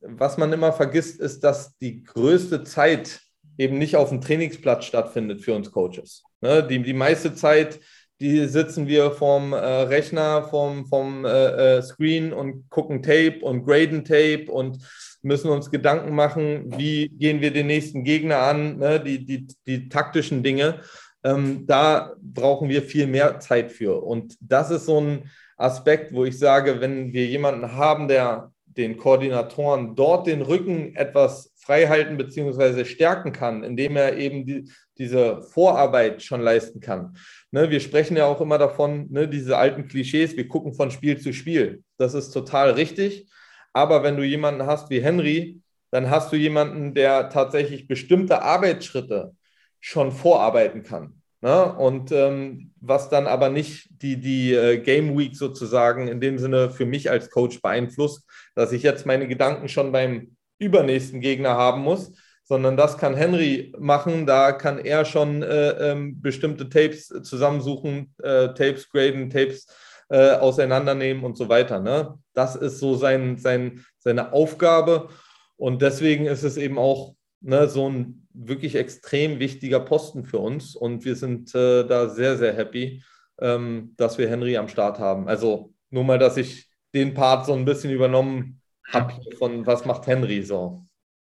[0.00, 3.20] was man immer vergisst, ist, dass die größte Zeit
[3.56, 6.22] eben nicht auf dem Trainingsplatz stattfindet für uns Coaches.
[6.40, 6.64] Ne?
[6.66, 7.80] Die, die meiste Zeit,
[8.20, 13.64] die sitzen wir vom äh, Rechner, vom, vom äh, äh, Screen und gucken Tape und
[13.64, 14.78] graden Tape und
[15.22, 19.00] müssen uns Gedanken machen, wie gehen wir den nächsten Gegner an, ne?
[19.00, 20.80] die, die, die taktischen Dinge.
[21.24, 24.02] Ähm, da brauchen wir viel mehr Zeit für.
[24.02, 28.96] Und das ist so ein Aspekt, wo ich sage, wenn wir jemanden haben, der den
[28.96, 32.84] Koordinatoren dort den Rücken etwas freihalten bzw.
[32.84, 37.16] stärken kann, indem er eben die, diese Vorarbeit schon leisten kann.
[37.50, 41.18] Ne, wir sprechen ja auch immer davon, ne, diese alten Klischees, wir gucken von Spiel
[41.18, 41.82] zu Spiel.
[41.98, 43.28] Das ist total richtig.
[43.72, 45.60] Aber wenn du jemanden hast wie Henry,
[45.90, 49.34] dann hast du jemanden, der tatsächlich bestimmte Arbeitsschritte
[49.80, 51.22] schon vorarbeiten kann.
[51.40, 51.72] Ne?
[51.76, 56.70] Und ähm, was dann aber nicht die, die äh, Game Week sozusagen in dem Sinne
[56.70, 61.82] für mich als Coach beeinflusst, dass ich jetzt meine Gedanken schon beim übernächsten Gegner haben
[61.82, 62.12] muss,
[62.42, 64.26] sondern das kann Henry machen.
[64.26, 69.66] Da kann er schon äh, ähm, bestimmte Tapes zusammensuchen, äh, Tapes graden, Tapes
[70.08, 71.80] äh, auseinandernehmen und so weiter.
[71.80, 72.18] Ne?
[72.34, 75.08] Das ist so sein, sein, seine Aufgabe.
[75.56, 80.76] Und deswegen ist es eben auch ne, so ein wirklich extrem wichtiger Posten für uns
[80.76, 83.02] und wir sind äh, da sehr, sehr happy,
[83.40, 85.28] ähm, dass wir Henry am Start haben.
[85.28, 88.60] Also nur mal, dass ich den Part so ein bisschen übernommen
[88.92, 90.84] habe von was macht Henry so.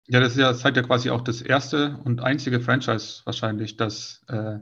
[0.09, 4.23] Ja, das ist ja, seid ja quasi auch das erste und einzige Franchise wahrscheinlich, das
[4.29, 4.59] äh,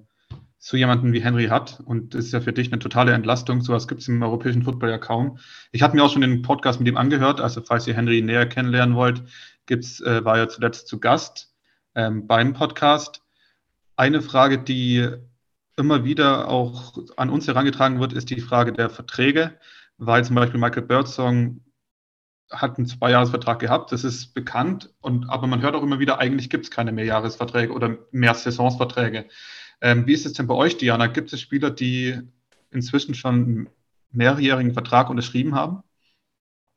[0.63, 1.81] so jemanden wie Henry hat.
[1.85, 3.63] Und das ist ja für dich eine totale Entlastung.
[3.63, 5.39] Sowas gibt es im europäischen Football ja kaum.
[5.73, 7.41] Ich habe mir auch schon den Podcast mit ihm angehört.
[7.41, 9.25] Also falls ihr Henry näher kennenlernen wollt,
[9.65, 11.55] gibt's, äh, war er zuletzt zu Gast
[11.95, 13.23] ähm, beim Podcast.
[13.97, 15.09] Eine Frage, die
[15.79, 19.59] immer wieder auch an uns herangetragen wird, ist die Frage der Verträge,
[19.97, 21.63] weil zum Beispiel Michael Birdsong
[22.51, 26.51] hat einen Zweijahresvertrag gehabt, das ist bekannt, und, aber man hört auch immer wieder, eigentlich
[26.51, 29.27] gibt es keine Mehrjahresverträge oder mehr Saisonsverträge.
[29.81, 31.07] Ähm, wie ist es denn bei euch, Diana?
[31.07, 32.21] Gibt es Spieler, die
[32.71, 33.71] inzwischen schon einen
[34.13, 35.83] mehrjährigen Vertrag unterschrieben haben?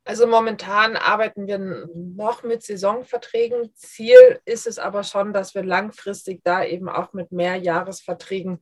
[0.06, 3.74] Also momentan arbeiten wir noch mit Saisonverträgen.
[3.74, 8.60] Ziel ist es aber schon, dass wir langfristig da eben auch mit Mehrjahresverträgen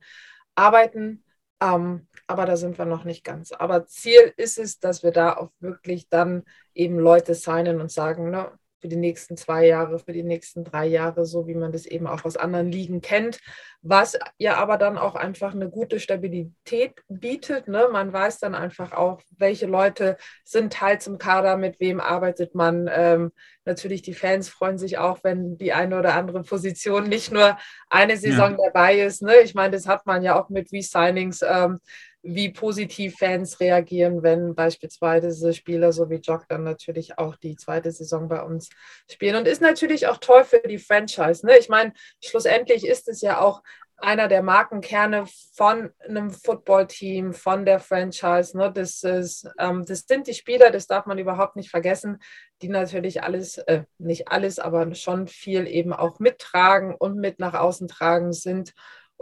[0.55, 1.23] arbeiten.
[1.61, 3.51] Ähm, aber da sind wir noch nicht ganz.
[3.51, 8.29] Aber Ziel ist es, dass wir da auch wirklich dann eben Leute signen und sagen,
[8.29, 8.51] ne,
[8.83, 12.05] für die nächsten zwei Jahre, für die nächsten drei Jahre, so wie man das eben
[12.05, 13.39] auch aus anderen Ligen kennt,
[13.81, 17.69] was ja aber dann auch einfach eine gute Stabilität bietet.
[17.69, 17.87] Ne?
[17.93, 22.89] Man weiß dann einfach auch, welche Leute sind teils im Kader, mit wem arbeitet man.
[22.93, 23.31] Ähm,
[23.63, 27.57] natürlich die Fans freuen sich auch, wenn die eine oder andere Position nicht nur
[27.89, 28.57] eine Saison ja.
[28.65, 29.21] dabei ist.
[29.21, 29.37] Ne?
[29.45, 31.41] Ich meine, das hat man ja auch mit Resignings.
[31.41, 31.79] Ähm,
[32.23, 37.91] wie positiv Fans reagieren, wenn beispielsweise Spieler so wie Jock dann natürlich auch die zweite
[37.91, 38.69] Saison bei uns
[39.11, 39.35] spielen.
[39.35, 41.45] Und ist natürlich auch toll für die Franchise.
[41.45, 41.57] Ne?
[41.57, 41.91] Ich meine,
[42.23, 43.61] schlussendlich ist es ja auch
[43.97, 48.57] einer der Markenkerne von einem Footballteam, von der Franchise.
[48.57, 48.71] Ne?
[48.71, 52.19] Das, ist, ähm, das sind die Spieler, das darf man überhaupt nicht vergessen,
[52.61, 57.53] die natürlich alles, äh, nicht alles, aber schon viel eben auch mittragen und mit nach
[57.53, 58.73] außen tragen sind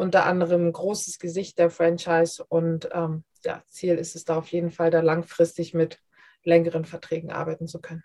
[0.02, 4.72] unter anderem großes Gesicht der Franchise und ähm, ja, Ziel ist es da auf jeden
[4.72, 6.00] Fall, da langfristig mit
[6.44, 8.04] längeren Verträgen arbeiten zu können.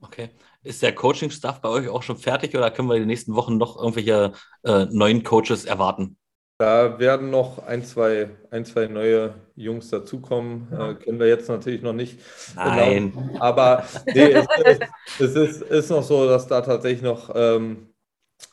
[0.00, 0.30] Okay.
[0.62, 3.58] Ist der Coaching-Staff bei euch auch schon fertig oder können wir in den nächsten Wochen
[3.58, 6.16] noch irgendwelche äh, neuen Coaches erwarten?
[6.58, 10.72] Da werden noch ein, zwei, ein, zwei neue Jungs dazukommen.
[10.72, 12.20] Äh, können wir jetzt natürlich noch nicht.
[12.54, 13.12] Nein.
[13.12, 13.40] Genau.
[13.40, 14.80] Aber nee, es, ist,
[15.18, 17.88] es ist, ist, noch so, dass da tatsächlich noch ähm,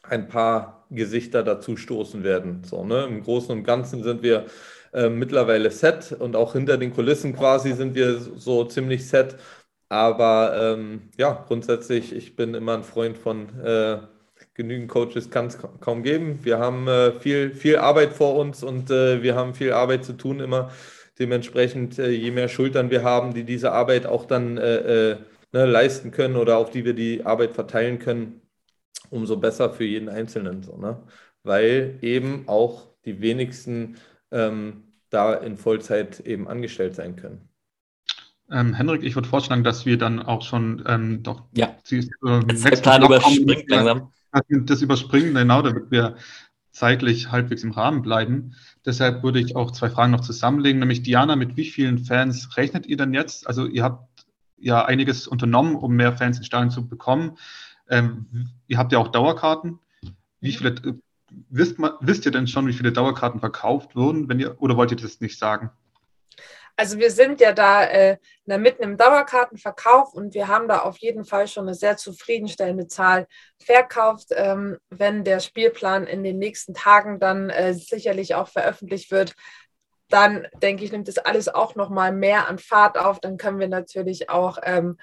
[0.03, 2.63] ein paar Gesichter dazu stoßen werden.
[2.63, 3.05] So, ne?
[3.05, 4.45] Im Großen und Ganzen sind wir
[4.93, 9.35] äh, mittlerweile set und auch hinter den Kulissen quasi sind wir so ziemlich set.
[9.89, 13.99] Aber ähm, ja, grundsätzlich, ich bin immer ein Freund von äh,
[14.53, 16.39] genügend Coaches, kann es kaum geben.
[16.43, 20.13] Wir haben äh, viel, viel Arbeit vor uns und äh, wir haben viel Arbeit zu
[20.13, 20.71] tun immer.
[21.19, 25.17] Dementsprechend, äh, je mehr Schultern wir haben, die diese Arbeit auch dann äh,
[25.53, 28.41] ne, leisten können oder auf die wir die Arbeit verteilen können,
[29.09, 30.63] umso besser für jeden Einzelnen.
[30.63, 31.01] So, ne?
[31.43, 33.97] Weil eben auch die wenigsten
[34.31, 37.47] ähm, da in Vollzeit eben angestellt sein können.
[38.51, 41.75] Ähm, Henrik, ich würde vorschlagen, dass wir dann auch schon ähm, doch ja.
[41.89, 44.11] die, äh, Plan überspringt langsam.
[44.49, 46.17] Das überspringen, genau, damit wir
[46.71, 48.53] zeitlich halbwegs im Rahmen bleiben.
[48.85, 52.85] Deshalb würde ich auch zwei Fragen noch zusammenlegen, nämlich Diana, mit wie vielen Fans rechnet
[52.85, 53.47] ihr denn jetzt?
[53.47, 54.25] Also ihr habt
[54.57, 57.37] ja einiges unternommen, um mehr Fans in Stadion zu bekommen.
[57.89, 59.79] Ähm, ihr habt ja auch Dauerkarten.
[60.39, 60.99] Wie viele
[61.49, 64.97] wisst, wisst ihr denn schon, wie viele Dauerkarten verkauft wurden, wenn ihr, oder wollt ihr
[64.97, 65.71] das nicht sagen?
[66.77, 71.23] Also wir sind ja da äh, mitten im Dauerkartenverkauf und wir haben da auf jeden
[71.23, 73.27] Fall schon eine sehr zufriedenstellende Zahl
[73.63, 74.27] verkauft.
[74.31, 79.35] Ähm, wenn der Spielplan in den nächsten Tagen dann äh, sicherlich auch veröffentlicht wird,
[80.09, 83.21] dann denke ich, nimmt das alles auch nochmal mehr an Fahrt auf.
[83.21, 84.97] Dann können wir natürlich auch ähm,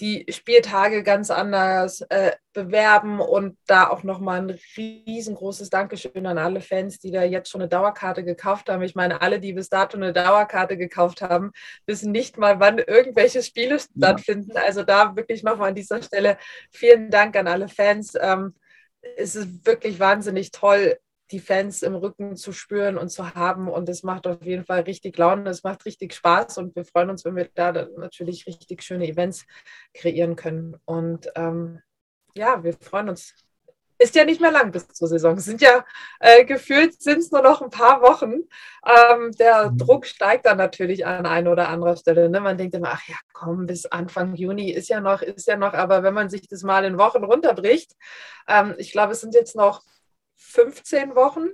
[0.00, 6.60] die Spieltage ganz anders äh, bewerben und da auch nochmal ein riesengroßes Dankeschön an alle
[6.60, 8.82] Fans, die da jetzt schon eine Dauerkarte gekauft haben.
[8.82, 11.52] Ich meine, alle, die bis dato eine Dauerkarte gekauft haben,
[11.86, 14.56] wissen nicht mal, wann irgendwelche Spiele stattfinden.
[14.56, 16.38] Also da wirklich nochmal an dieser Stelle
[16.70, 18.14] vielen Dank an alle Fans.
[18.18, 18.54] Ähm,
[19.16, 20.98] es ist wirklich wahnsinnig toll,
[21.30, 23.68] die Fans im Rücken zu spüren und zu haben.
[23.68, 27.10] Und es macht auf jeden Fall richtig Laune, es macht richtig Spaß und wir freuen
[27.10, 29.44] uns, wenn wir da natürlich richtig schöne Events
[29.94, 30.76] kreieren können.
[30.84, 31.80] Und ähm,
[32.34, 33.34] ja, wir freuen uns.
[33.98, 35.36] Ist ja nicht mehr lang bis zur Saison.
[35.36, 35.84] Es sind ja
[36.20, 38.44] äh, gefühlt sind es nur noch ein paar Wochen.
[38.86, 39.76] Ähm, der mhm.
[39.76, 42.30] Druck steigt dann natürlich an einer oder anderer Stelle.
[42.30, 42.40] Ne?
[42.40, 45.74] Man denkt immer, ach ja, komm, bis Anfang Juni ist ja noch, ist ja noch.
[45.74, 47.92] Aber wenn man sich das mal in Wochen runterbricht,
[48.48, 49.82] ähm, ich glaube, es sind jetzt noch
[50.40, 51.48] 15 Wochen.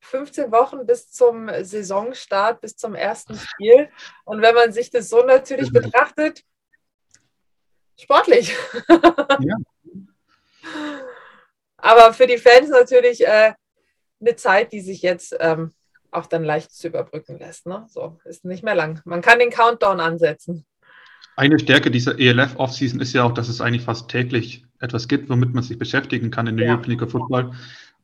[0.00, 3.88] 15 Wochen bis zum Saisonstart, bis zum ersten Spiel.
[4.24, 5.74] Und wenn man sich das so natürlich mhm.
[5.74, 6.42] betrachtet,
[7.98, 8.54] sportlich.
[9.40, 9.56] Ja.
[11.76, 13.54] Aber für die Fans natürlich äh,
[14.20, 15.72] eine Zeit, die sich jetzt ähm,
[16.12, 17.66] auch dann leicht zu überbrücken lässt.
[17.66, 17.84] Ne?
[17.88, 19.00] So, ist nicht mehr lang.
[19.04, 20.64] Man kann den Countdown ansetzen.
[21.34, 25.30] Eine Stärke dieser ELF Offseason ist ja auch, dass es eigentlich fast täglich etwas gibt,
[25.30, 26.72] womit man sich beschäftigen kann in der ja.
[26.72, 27.52] European League of Football.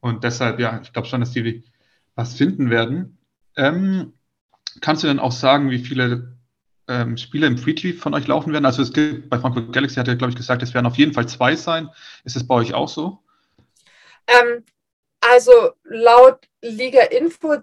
[0.00, 1.64] Und deshalb, ja, ich glaube schon, dass die
[2.14, 3.18] was finden werden.
[3.56, 4.12] Ähm,
[4.80, 6.36] kannst du denn auch sagen, wie viele
[6.88, 8.66] ähm, Spiele im Free TV von euch laufen werden?
[8.66, 11.12] Also es gibt bei Frankfurt Galaxy hat er, glaube ich, gesagt, es werden auf jeden
[11.12, 11.88] Fall zwei sein.
[12.24, 13.22] Ist es bei euch auch so?
[14.26, 14.64] Ähm,
[15.20, 17.56] also laut Liga Info,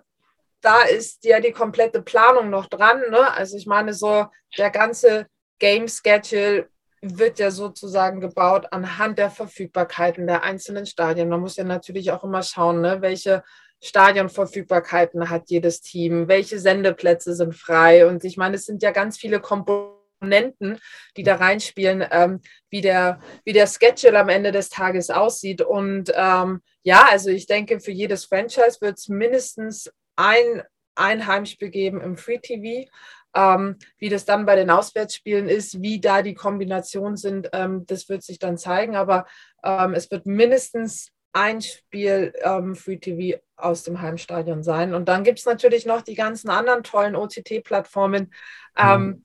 [0.62, 3.02] da ist ja die komplette Planung noch dran.
[3.10, 3.32] Ne?
[3.34, 4.28] Also ich meine, so
[4.58, 5.28] der ganze
[5.60, 6.70] Game Schedule
[7.06, 11.30] wird ja sozusagen gebaut anhand der Verfügbarkeiten der einzelnen Stadien.
[11.30, 13.44] Man muss ja natürlich auch immer schauen, ne, welche
[13.84, 18.08] Stadionverfügbarkeiten hat jedes Team, welche Sendeplätze sind frei.
[18.08, 20.80] Und ich meine, es sind ja ganz viele Komponenten,
[21.18, 25.62] die da reinspielen, ähm, wie, der, wie der Schedule am Ende des Tages aussieht.
[25.62, 30.64] Und ähm, ja, also ich denke, für jedes Franchise wird es mindestens ein,
[30.96, 32.90] ein Heimspiel geben im Free TV.
[33.36, 38.08] Ähm, wie das dann bei den Auswärtsspielen ist, wie da die Kombinationen sind, ähm, das
[38.08, 38.96] wird sich dann zeigen.
[38.96, 39.26] Aber
[39.64, 44.94] ähm, es wird mindestens ein Spiel ähm, Free TV aus dem Heimstadion sein.
[44.94, 48.34] Und dann gibt es natürlich noch die ganzen anderen tollen OTT-Plattformen,
[48.78, 49.24] mhm.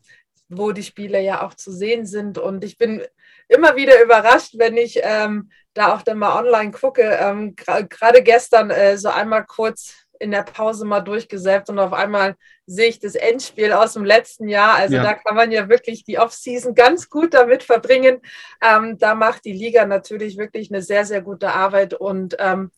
[0.49, 2.37] wo die Spiele ja auch zu sehen sind.
[2.37, 3.03] Und ich bin
[3.47, 7.03] immer wieder überrascht, wenn ich ähm, da auch dann mal online gucke.
[7.03, 12.37] Ähm, Gerade gestern äh, so einmal kurz in der Pause mal durchgesäppt und auf einmal
[12.67, 14.77] sehe ich das Endspiel aus dem letzten Jahr.
[14.77, 15.03] Also ja.
[15.03, 18.21] da kann man ja wirklich die Offseason ganz gut damit verbringen.
[18.63, 22.71] Ähm, da macht die Liga natürlich wirklich eine sehr, sehr gute Arbeit und ähm,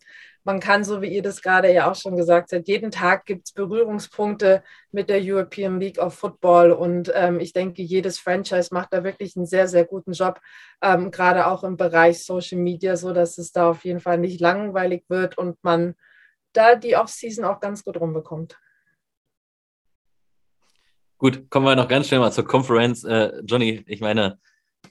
[0.45, 3.49] man kann, so wie ihr das gerade ja auch schon gesagt habt, jeden Tag gibt
[3.49, 6.72] es Berührungspunkte mit der European League of Football.
[6.72, 10.40] Und ähm, ich denke, jedes Franchise macht da wirklich einen sehr, sehr guten Job,
[10.82, 14.40] ähm, gerade auch im Bereich Social Media, so dass es da auf jeden Fall nicht
[14.40, 15.95] langweilig wird und man
[16.53, 18.59] da die Offseason auch ganz gut rumbekommt.
[21.18, 23.05] Gut, kommen wir noch ganz schnell mal zur Conference.
[23.05, 24.38] Äh, Johnny, ich meine,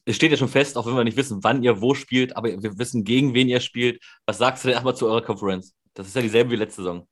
[0.05, 2.49] es steht ja schon fest, auch wenn wir nicht wissen, wann ihr wo spielt, aber
[2.49, 4.01] wir wissen, gegen wen ihr spielt.
[4.25, 5.75] Was sagst du denn erstmal zu eurer Conference?
[5.93, 7.07] Das ist ja dieselbe wie letzte Saison.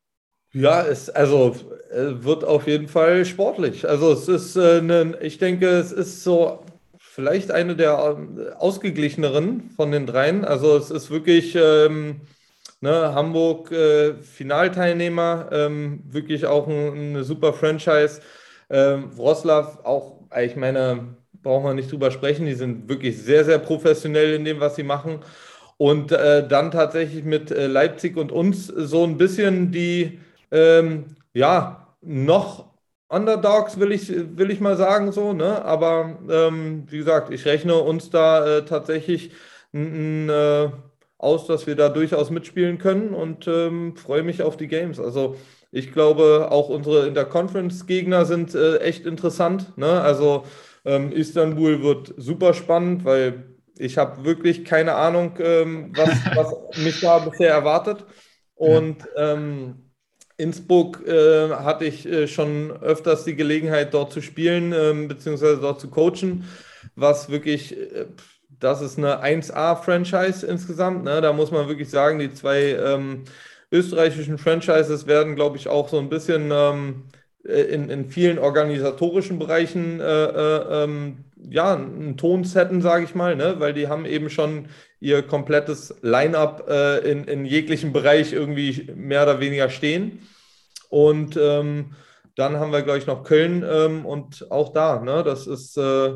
[0.53, 1.55] Ja, es also
[1.91, 3.87] äh, wird auf jeden Fall sportlich.
[3.87, 6.63] Also es ist äh, ne, ich denke, es ist so
[6.97, 10.45] vielleicht eine der äh, ausgeglicheneren von den dreien.
[10.45, 12.21] Also es ist wirklich ähm,
[12.82, 18.21] Ne, Hamburg äh, Finalteilnehmer, ähm, wirklich auch ein, eine super Franchise.
[18.69, 23.59] Ähm, Wroclaw auch, ich meine, brauchen wir nicht drüber sprechen, die sind wirklich sehr, sehr
[23.59, 25.19] professionell in dem, was sie machen.
[25.77, 30.19] Und äh, dann tatsächlich mit äh, Leipzig und uns so ein bisschen die,
[30.51, 32.65] ähm, ja, noch
[33.09, 35.63] Underdogs, will ich, will ich mal sagen, so, ne?
[35.65, 39.32] Aber ähm, wie gesagt, ich rechne uns da äh, tatsächlich
[39.73, 40.69] ein, ein äh,
[41.20, 44.99] aus, dass wir da durchaus mitspielen können und ähm, freue mich auf die Games.
[44.99, 45.36] Also
[45.72, 49.78] ich glaube, auch unsere Interconference-Gegner sind äh, echt interessant.
[49.78, 50.01] Ne?
[50.01, 50.45] Also
[50.86, 57.01] ähm, Istanbul wird super spannend, weil ich habe wirklich keine Ahnung, ähm, was, was mich
[57.01, 58.05] da bisher erwartet.
[58.55, 59.91] Und ähm,
[60.38, 65.82] Innsbruck äh, hatte ich äh, schon öfters die Gelegenheit, dort zu spielen, äh, beziehungsweise dort
[65.82, 66.45] zu coachen,
[66.95, 68.05] was wirklich äh,
[68.60, 71.03] das ist eine 1A-Franchise insgesamt.
[71.03, 71.22] Ne?
[71.22, 73.24] Da muss man wirklich sagen, die zwei ähm,
[73.72, 77.03] österreichischen Franchises werden, glaube ich, auch so ein bisschen ähm,
[77.45, 83.16] äh, in, in vielen organisatorischen Bereichen äh, äh, ähm, ja, einen Ton setten, sage ich
[83.16, 83.55] mal, ne?
[83.60, 84.68] weil die haben eben schon
[84.99, 90.28] ihr komplettes Line-up äh, in, in jeglichem Bereich irgendwie mehr oder weniger stehen.
[90.89, 91.91] Und ähm,
[92.36, 95.24] dann haben wir, glaube ich, noch Köln ähm, und auch da, ne?
[95.24, 96.12] das ist, äh,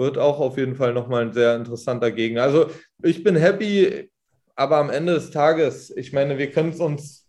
[0.00, 2.42] wird auch auf jeden Fall nochmal ein sehr interessanter Gegner.
[2.42, 2.66] Also
[3.02, 4.10] ich bin happy,
[4.56, 7.28] aber am Ende des Tages, ich meine, wir können es uns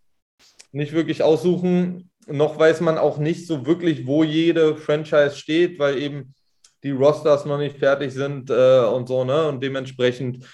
[0.72, 2.10] nicht wirklich aussuchen.
[2.26, 6.34] Noch weiß man auch nicht so wirklich, wo jede Franchise steht, weil eben
[6.82, 9.48] die Rosters noch nicht fertig sind äh, und so, ne?
[9.48, 10.44] Und dementsprechend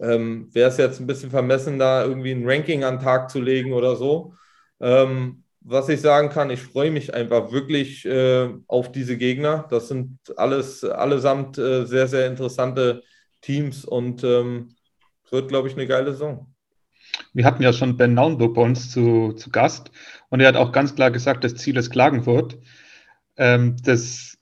[0.00, 3.40] ähm, wäre es jetzt ein bisschen vermessen, da irgendwie ein Ranking an den Tag zu
[3.40, 4.34] legen oder so.
[4.80, 9.66] Ähm, was ich sagen kann, ich freue mich einfach wirklich äh, auf diese Gegner.
[9.68, 13.02] Das sind alles allesamt äh, sehr, sehr interessante
[13.40, 14.76] Teams und ähm,
[15.28, 16.54] wird, glaube ich, eine geile Saison.
[17.32, 19.90] Wir hatten ja schon Ben Naunburg bei uns zu, zu Gast
[20.28, 22.58] und er hat auch ganz klar gesagt, das Ziel ist Klagenfurt.
[23.36, 24.38] Ähm, das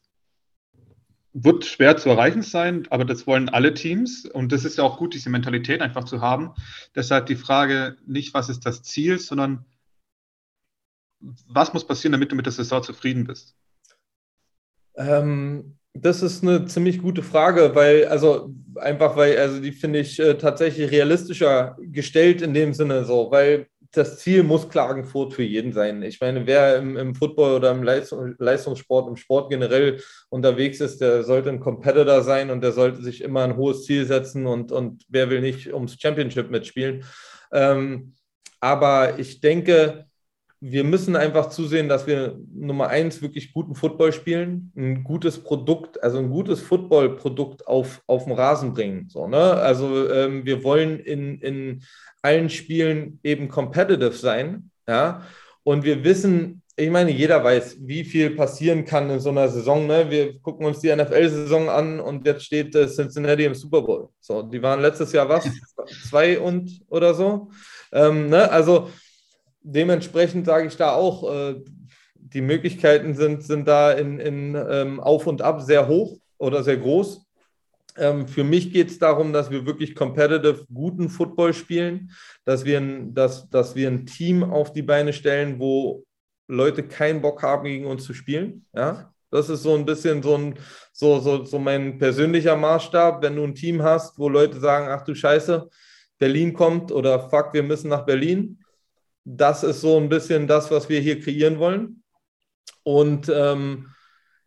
[1.33, 4.99] wird schwer zu erreichen sein, aber das wollen alle Teams und das ist ja auch
[4.99, 6.51] gut, diese Mentalität einfach zu haben.
[6.95, 9.65] Deshalb die Frage nicht, was ist das Ziel, sondern
[11.49, 13.55] was muss passieren, damit du mit der Saison zufrieden bist?
[14.97, 20.19] Ähm, das ist eine ziemlich gute Frage, weil, also einfach, weil, also die finde ich
[20.19, 25.73] äh, tatsächlich realistischer gestellt in dem Sinne so, weil das Ziel muss Klagenfurt für jeden
[25.73, 26.03] sein.
[26.03, 30.01] Ich meine, wer im, im Football oder im Leistung, Leistungssport, im Sport generell
[30.31, 34.05] unterwegs ist, der sollte ein Competitor sein und der sollte sich immer ein hohes Ziel
[34.05, 37.05] setzen und, und wer will nicht ums Championship mitspielen.
[37.53, 38.15] Ähm,
[38.61, 40.07] aber ich denke,
[40.61, 46.03] wir müssen einfach zusehen, dass wir Nummer eins wirklich guten Football spielen, ein gutes Produkt,
[46.03, 49.09] also ein gutes Football-Produkt auf, auf den Rasen bringen.
[49.11, 49.37] So, ne?
[49.37, 51.83] Also ähm, wir wollen in, in
[52.23, 54.71] allen Spielen eben competitive sein.
[54.89, 55.23] Ja?
[55.63, 59.87] Und wir wissen, ich meine, jeder weiß, wie viel passieren kann in so einer Saison.
[59.87, 60.11] Ne?
[60.11, 64.09] Wir gucken uns die NFL-Saison an und jetzt steht äh, Cincinnati im Super Bowl.
[64.19, 65.49] So, die waren letztes Jahr was?
[66.09, 67.51] Zwei und oder so.
[67.93, 68.51] Ähm, ne?
[68.51, 68.89] Also
[69.65, 71.57] dementsprechend sage ich da auch, äh,
[72.17, 76.77] die Möglichkeiten sind, sind da in, in ähm, Auf und Ab sehr hoch oder sehr
[76.77, 77.25] groß.
[77.97, 82.11] Ähm, für mich geht es darum, dass wir wirklich competitive, guten Football spielen,
[82.45, 86.05] dass wir, ein, dass, dass wir ein Team auf die Beine stellen, wo
[86.49, 88.67] Leute keinen Bock haben, gegen uns zu spielen.
[88.75, 89.13] Ja?
[89.31, 90.55] Das ist so ein bisschen so, ein,
[90.93, 93.23] so, so, so mein persönlicher Maßstab.
[93.23, 95.69] Wenn du ein Team hast, wo Leute sagen, ach du Scheiße,
[96.19, 98.59] Berlin kommt oder fuck, wir müssen nach Berlin,
[99.25, 102.03] das ist so ein bisschen das, was wir hier kreieren wollen.
[102.83, 103.89] Und ähm,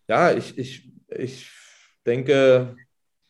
[0.07, 1.49] ja, ich, ich, ich
[2.05, 2.75] denke,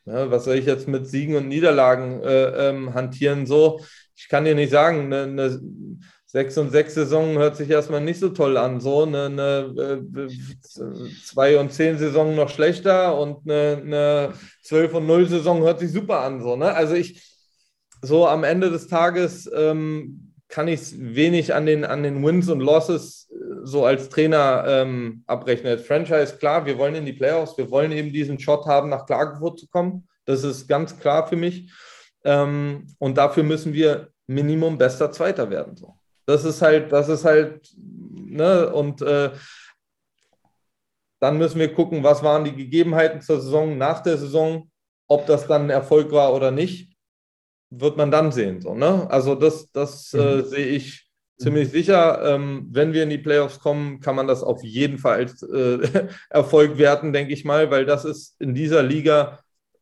[0.06, 3.46] ja, was soll ich jetzt mit Siegen und Niederlagen äh, ähm, hantieren?
[3.46, 3.82] So,
[4.16, 5.62] ich kann dir nicht sagen, eine, eine
[6.28, 8.82] 6 und 6 Saison hört sich erstmal nicht so toll an.
[8.82, 10.28] So eine, eine äh,
[11.24, 14.34] 2 und 10 Saison noch schlechter und eine, eine
[14.64, 16.42] 12 und 0 Saison hört sich super an.
[16.42, 16.74] So, ne?
[16.74, 17.24] Also ich,
[18.02, 22.50] so am Ende des Tages ähm, kann ich es wenig an den, an den Wins
[22.50, 25.74] und Losses äh, so als Trainer ähm, abrechnen.
[25.74, 29.06] Als Franchise, klar, wir wollen in die Playoffs, wir wollen eben diesen Shot haben, nach
[29.06, 30.08] Klagenfurt zu kommen.
[30.26, 31.72] Das ist ganz klar für mich.
[32.24, 35.76] Ähm, und dafür müssen wir Minimum bester Zweiter werden.
[35.76, 35.96] So.
[36.26, 39.32] Das ist halt, das ist halt, ne, und äh,
[41.20, 44.70] dann müssen wir gucken, was waren die Gegebenheiten zur Saison, nach der Saison,
[45.08, 46.97] ob das dann ein Erfolg war oder nicht
[47.70, 48.62] wird man dann sehen.
[48.62, 49.10] So, ne?
[49.10, 50.40] Also das, das äh, mhm.
[50.40, 51.08] äh, sehe ich
[51.38, 52.22] ziemlich sicher.
[52.24, 56.08] Ähm, wenn wir in die Playoffs kommen, kann man das auf jeden Fall als äh,
[56.30, 59.40] Erfolg werten, denke ich mal, weil das ist in dieser Liga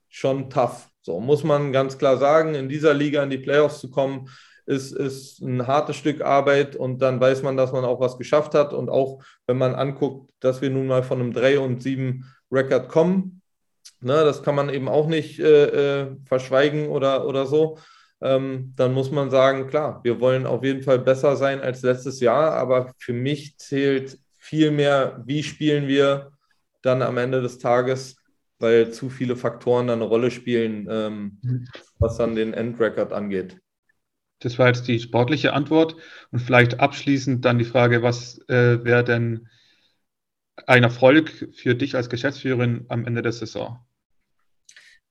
[0.10, 0.90] schon tough.
[1.02, 4.30] So muss man ganz klar sagen, in dieser Liga in die Playoffs zu kommen,
[4.66, 8.56] ist, ist ein hartes Stück Arbeit und dann weiß man, dass man auch was geschafft
[8.56, 8.74] hat.
[8.74, 12.90] Und auch wenn man anguckt, dass wir nun mal von einem 3 und 7 Rekord
[12.90, 13.42] kommen,
[14.02, 17.80] Ne, das kann man eben auch nicht äh, äh, verschweigen oder, oder so.
[18.22, 22.20] Ähm, dann muss man sagen, klar, wir wollen auf jeden Fall besser sein als letztes
[22.20, 26.32] Jahr, aber für mich zählt viel mehr, wie spielen wir
[26.82, 28.18] dann am Ende des Tages,
[28.60, 31.68] weil zu viele Faktoren dann eine Rolle spielen, ähm,
[31.98, 33.58] was dann den Endrecord angeht.
[34.40, 35.96] Das war jetzt die sportliche Antwort
[36.32, 39.48] und vielleicht abschließend dann die Frage, was äh, wäre denn
[40.68, 43.80] ein Erfolg für dich als Geschäftsführerin am Ende der Saison?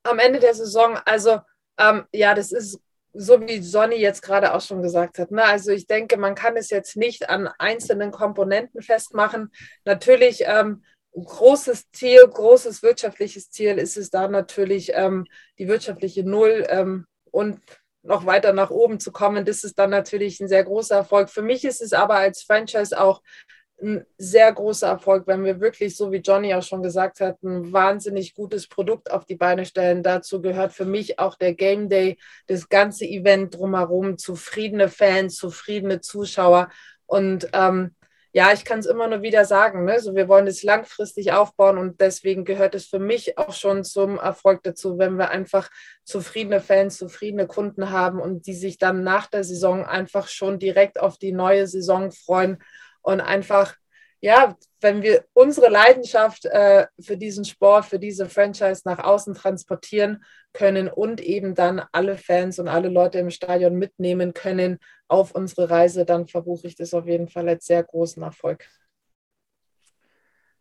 [0.02, 1.40] Am Ende der Saison, also
[1.78, 2.80] ähm, ja, das ist
[3.14, 5.30] so wie Sonny jetzt gerade auch schon gesagt hat.
[5.30, 5.44] Ne?
[5.44, 9.52] Also ich denke, man kann es jetzt nicht an einzelnen Komponenten festmachen.
[9.84, 10.82] Natürlich ähm,
[11.12, 15.26] großes Ziel, großes wirtschaftliches Ziel ist es da natürlich ähm,
[15.58, 17.60] die wirtschaftliche Null ähm, und
[18.02, 21.30] noch weiter nach oben zu kommen, das ist dann natürlich ein sehr großer Erfolg.
[21.30, 23.22] Für mich ist es aber als Franchise auch
[23.84, 27.72] ein sehr großer Erfolg, wenn wir wirklich, so wie Johnny auch schon gesagt hat, ein
[27.72, 30.02] wahnsinnig gutes Produkt auf die Beine stellen.
[30.02, 36.00] Dazu gehört für mich auch der Game Day, das ganze Event drumherum, zufriedene Fans, zufriedene
[36.00, 36.70] Zuschauer.
[37.06, 37.94] Und ähm,
[38.32, 40.00] ja, ich kann es immer nur wieder sagen, ne?
[40.00, 44.18] so, wir wollen es langfristig aufbauen und deswegen gehört es für mich auch schon zum
[44.18, 45.70] Erfolg dazu, wenn wir einfach
[46.02, 50.98] zufriedene Fans, zufriedene Kunden haben und die sich dann nach der Saison einfach schon direkt
[50.98, 52.58] auf die neue Saison freuen
[53.04, 53.76] und einfach,
[54.20, 60.24] ja, wenn wir unsere Leidenschaft äh, für diesen Sport, für diese Franchise nach außen transportieren
[60.52, 64.78] können und eben dann alle Fans und alle Leute im Stadion mitnehmen können
[65.08, 68.66] auf unsere Reise, dann verbuche ich das auf jeden Fall als sehr großen Erfolg.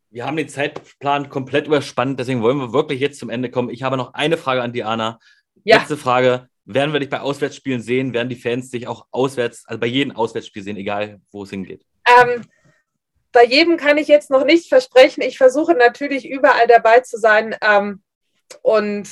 [0.09, 3.69] Wir haben den Zeitplan komplett überspannt, deswegen wollen wir wirklich jetzt zum Ende kommen.
[3.69, 5.19] Ich habe noch eine Frage an Diana.
[5.63, 5.77] Ja.
[5.77, 6.49] Letzte Frage.
[6.65, 8.13] Werden wir dich bei Auswärtsspielen sehen?
[8.13, 11.85] Werden die Fans dich auch auswärts, also bei jedem Auswärtsspiel sehen, egal wo es hingeht?
[12.05, 12.45] Ähm,
[13.31, 15.21] bei jedem kann ich jetzt noch nicht versprechen.
[15.21, 17.55] Ich versuche natürlich überall dabei zu sein.
[17.61, 18.03] Ähm,
[18.61, 19.09] und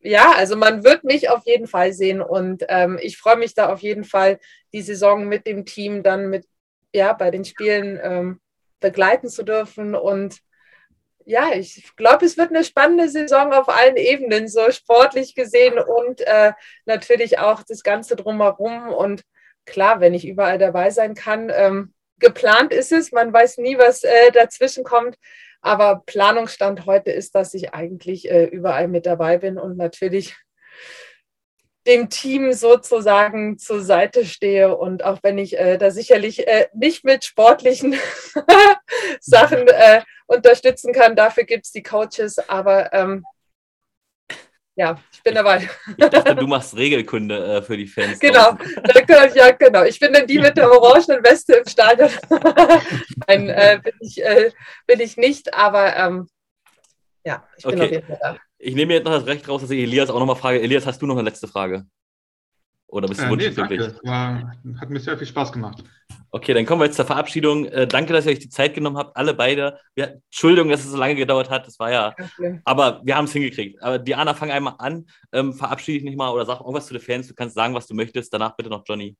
[0.00, 2.20] ja, also man wird mich auf jeden Fall sehen.
[2.22, 4.38] Und ähm, ich freue mich da auf jeden Fall,
[4.72, 6.46] die Saison mit dem Team dann mit,
[6.92, 8.40] ja, bei den Spielen ähm,
[8.80, 9.94] begleiten zu dürfen.
[9.94, 10.38] Und
[11.24, 16.20] ja, ich glaube, es wird eine spannende Saison auf allen Ebenen, so sportlich gesehen und
[16.20, 16.52] äh,
[16.84, 18.88] natürlich auch das Ganze drumherum.
[18.88, 19.24] Und
[19.64, 23.12] klar, wenn ich überall dabei sein kann, ähm, geplant ist es.
[23.12, 25.16] Man weiß nie, was äh, dazwischen kommt.
[25.60, 30.36] Aber Planungsstand heute ist, dass ich eigentlich äh, überall mit dabei bin und natürlich
[31.86, 34.76] dem Team sozusagen zur Seite stehe.
[34.76, 37.94] Und auch wenn ich äh, da sicherlich äh, nicht mit sportlichen
[39.20, 42.38] Sachen äh, unterstützen kann, dafür gibt es die Coaches.
[42.48, 43.24] Aber ähm,
[44.76, 45.68] ja, ich bin dabei.
[45.96, 48.18] Ich dachte, du machst Regelkunde äh, für die Fans.
[48.18, 48.56] Genau,
[49.34, 49.84] ja, genau.
[49.84, 52.10] Ich bin dann die mit der orangenen Weste im Stadion.
[53.28, 54.50] Nein, äh, bin, ich, äh,
[54.86, 56.28] bin ich nicht, aber ähm,
[57.24, 57.84] ja, ich bin okay.
[57.84, 58.36] auf jeden Fall da.
[58.58, 60.60] Ich nehme jetzt noch das Recht raus, dass ich Elias auch nochmal frage.
[60.60, 61.86] Elias, hast du noch eine letzte Frage?
[62.94, 63.96] Oder bist du äh, nee, danke.
[64.04, 65.82] War, hat mir sehr viel Spaß gemacht.
[66.30, 67.64] Okay, dann kommen wir jetzt zur Verabschiedung.
[67.66, 69.80] Äh, danke, dass ihr euch die Zeit genommen habt, alle beide.
[69.96, 71.66] Ja, Entschuldigung, dass es so lange gedauert hat.
[71.66, 72.14] Das war ja.
[72.38, 72.60] Okay.
[72.64, 73.82] Aber wir haben es hingekriegt.
[73.82, 75.08] Aber Diana, fang einmal an.
[75.32, 77.26] Ähm, verabschiede dich nicht mal oder sag irgendwas zu den Fans.
[77.26, 78.32] Du kannst sagen, was du möchtest.
[78.32, 79.16] Danach bitte noch Johnny.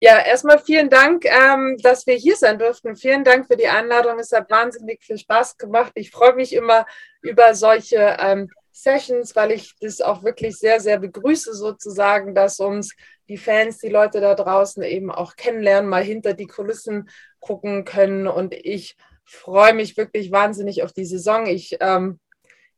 [0.00, 2.96] Ja, erstmal vielen Dank, ähm, dass wir hier sein durften.
[2.96, 4.18] Vielen Dank für die Einladung.
[4.18, 5.92] Es hat wahnsinnig viel Spaß gemacht.
[5.94, 6.86] Ich freue mich immer
[7.22, 8.50] über solche ähm,
[8.82, 12.94] Sessions, weil ich das auch wirklich sehr, sehr begrüße, sozusagen, dass uns
[13.28, 17.08] die Fans, die Leute da draußen eben auch kennenlernen, mal hinter die Kulissen
[17.38, 18.26] gucken können.
[18.26, 21.46] Und ich freue mich wirklich wahnsinnig auf die Saison.
[21.46, 22.18] Ich, ähm,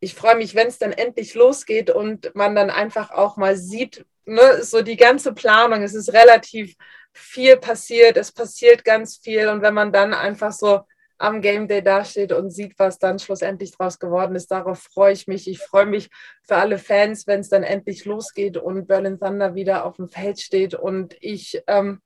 [0.01, 4.05] ich freue mich, wenn es dann endlich losgeht und man dann einfach auch mal sieht,
[4.25, 5.83] ne, so die ganze Planung.
[5.83, 6.75] Es ist relativ
[7.13, 9.49] viel passiert, es passiert ganz viel.
[9.49, 10.81] Und wenn man dann einfach so
[11.23, 14.51] am Game Day dasteht und sieht, was dann schlussendlich draus geworden ist.
[14.51, 15.49] Darauf freue ich mich.
[15.49, 16.11] Ich freue mich
[16.43, 20.41] für alle Fans, wenn es dann endlich losgeht und Berlin Thunder wieder auf dem Feld
[20.41, 20.75] steht.
[20.75, 22.01] Und ich ähm,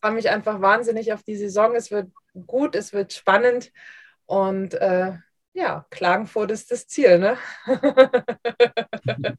[0.00, 1.76] freue mich einfach wahnsinnig auf die Saison.
[1.76, 2.08] Es wird
[2.46, 3.70] gut, es wird spannend
[4.26, 5.12] und äh,
[5.52, 7.18] ja, Klagenfurt ist das Ziel.
[7.18, 7.36] Ne?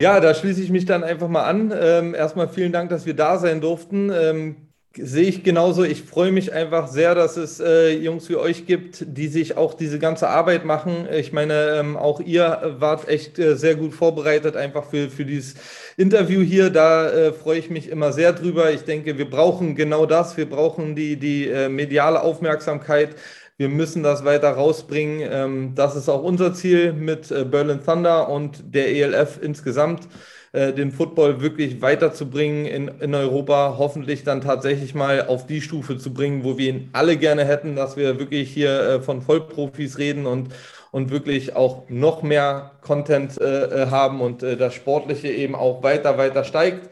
[0.00, 1.72] Ja, da schließe ich mich dann einfach mal an.
[1.72, 4.10] Ähm, erstmal vielen Dank, dass wir da sein durften.
[4.10, 5.84] Ähm, Sehe ich genauso.
[5.84, 9.72] Ich freue mich einfach sehr, dass es äh, Jungs wie euch gibt, die sich auch
[9.72, 11.08] diese ganze Arbeit machen.
[11.10, 15.54] Ich meine, ähm, auch ihr wart echt äh, sehr gut vorbereitet, einfach für, für dieses
[15.96, 16.68] Interview hier.
[16.68, 18.70] Da äh, freue ich mich immer sehr drüber.
[18.70, 20.36] Ich denke, wir brauchen genau das.
[20.36, 23.16] Wir brauchen die, die äh, mediale Aufmerksamkeit.
[23.56, 25.26] Wir müssen das weiter rausbringen.
[25.32, 30.06] Ähm, das ist auch unser Ziel mit äh, Berlin Thunder und der ELF insgesamt
[30.52, 35.96] äh, den Football wirklich weiterzubringen in, in Europa, hoffentlich dann tatsächlich mal auf die Stufe
[35.96, 39.96] zu bringen, wo wir ihn alle gerne hätten, dass wir wirklich hier äh, von Vollprofis
[39.96, 40.52] reden und,
[40.90, 45.82] und wirklich auch noch mehr Content äh, äh haben und äh, das Sportliche eben auch
[45.82, 46.90] weiter, weiter steigt.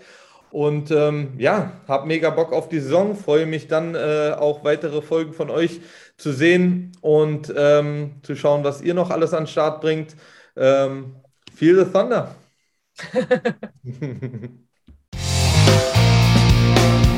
[0.50, 5.02] Und ähm, ja, habe mega Bock auf die Saison, freue mich dann äh, auch weitere
[5.02, 5.80] Folgen von euch
[6.16, 10.16] zu sehen und ähm, zu schauen, was ihr noch alles an den Start bringt.
[10.56, 11.14] Ähm,
[11.54, 12.34] feel the Thunder!
[13.00, 14.60] Thank
[16.82, 17.09] you.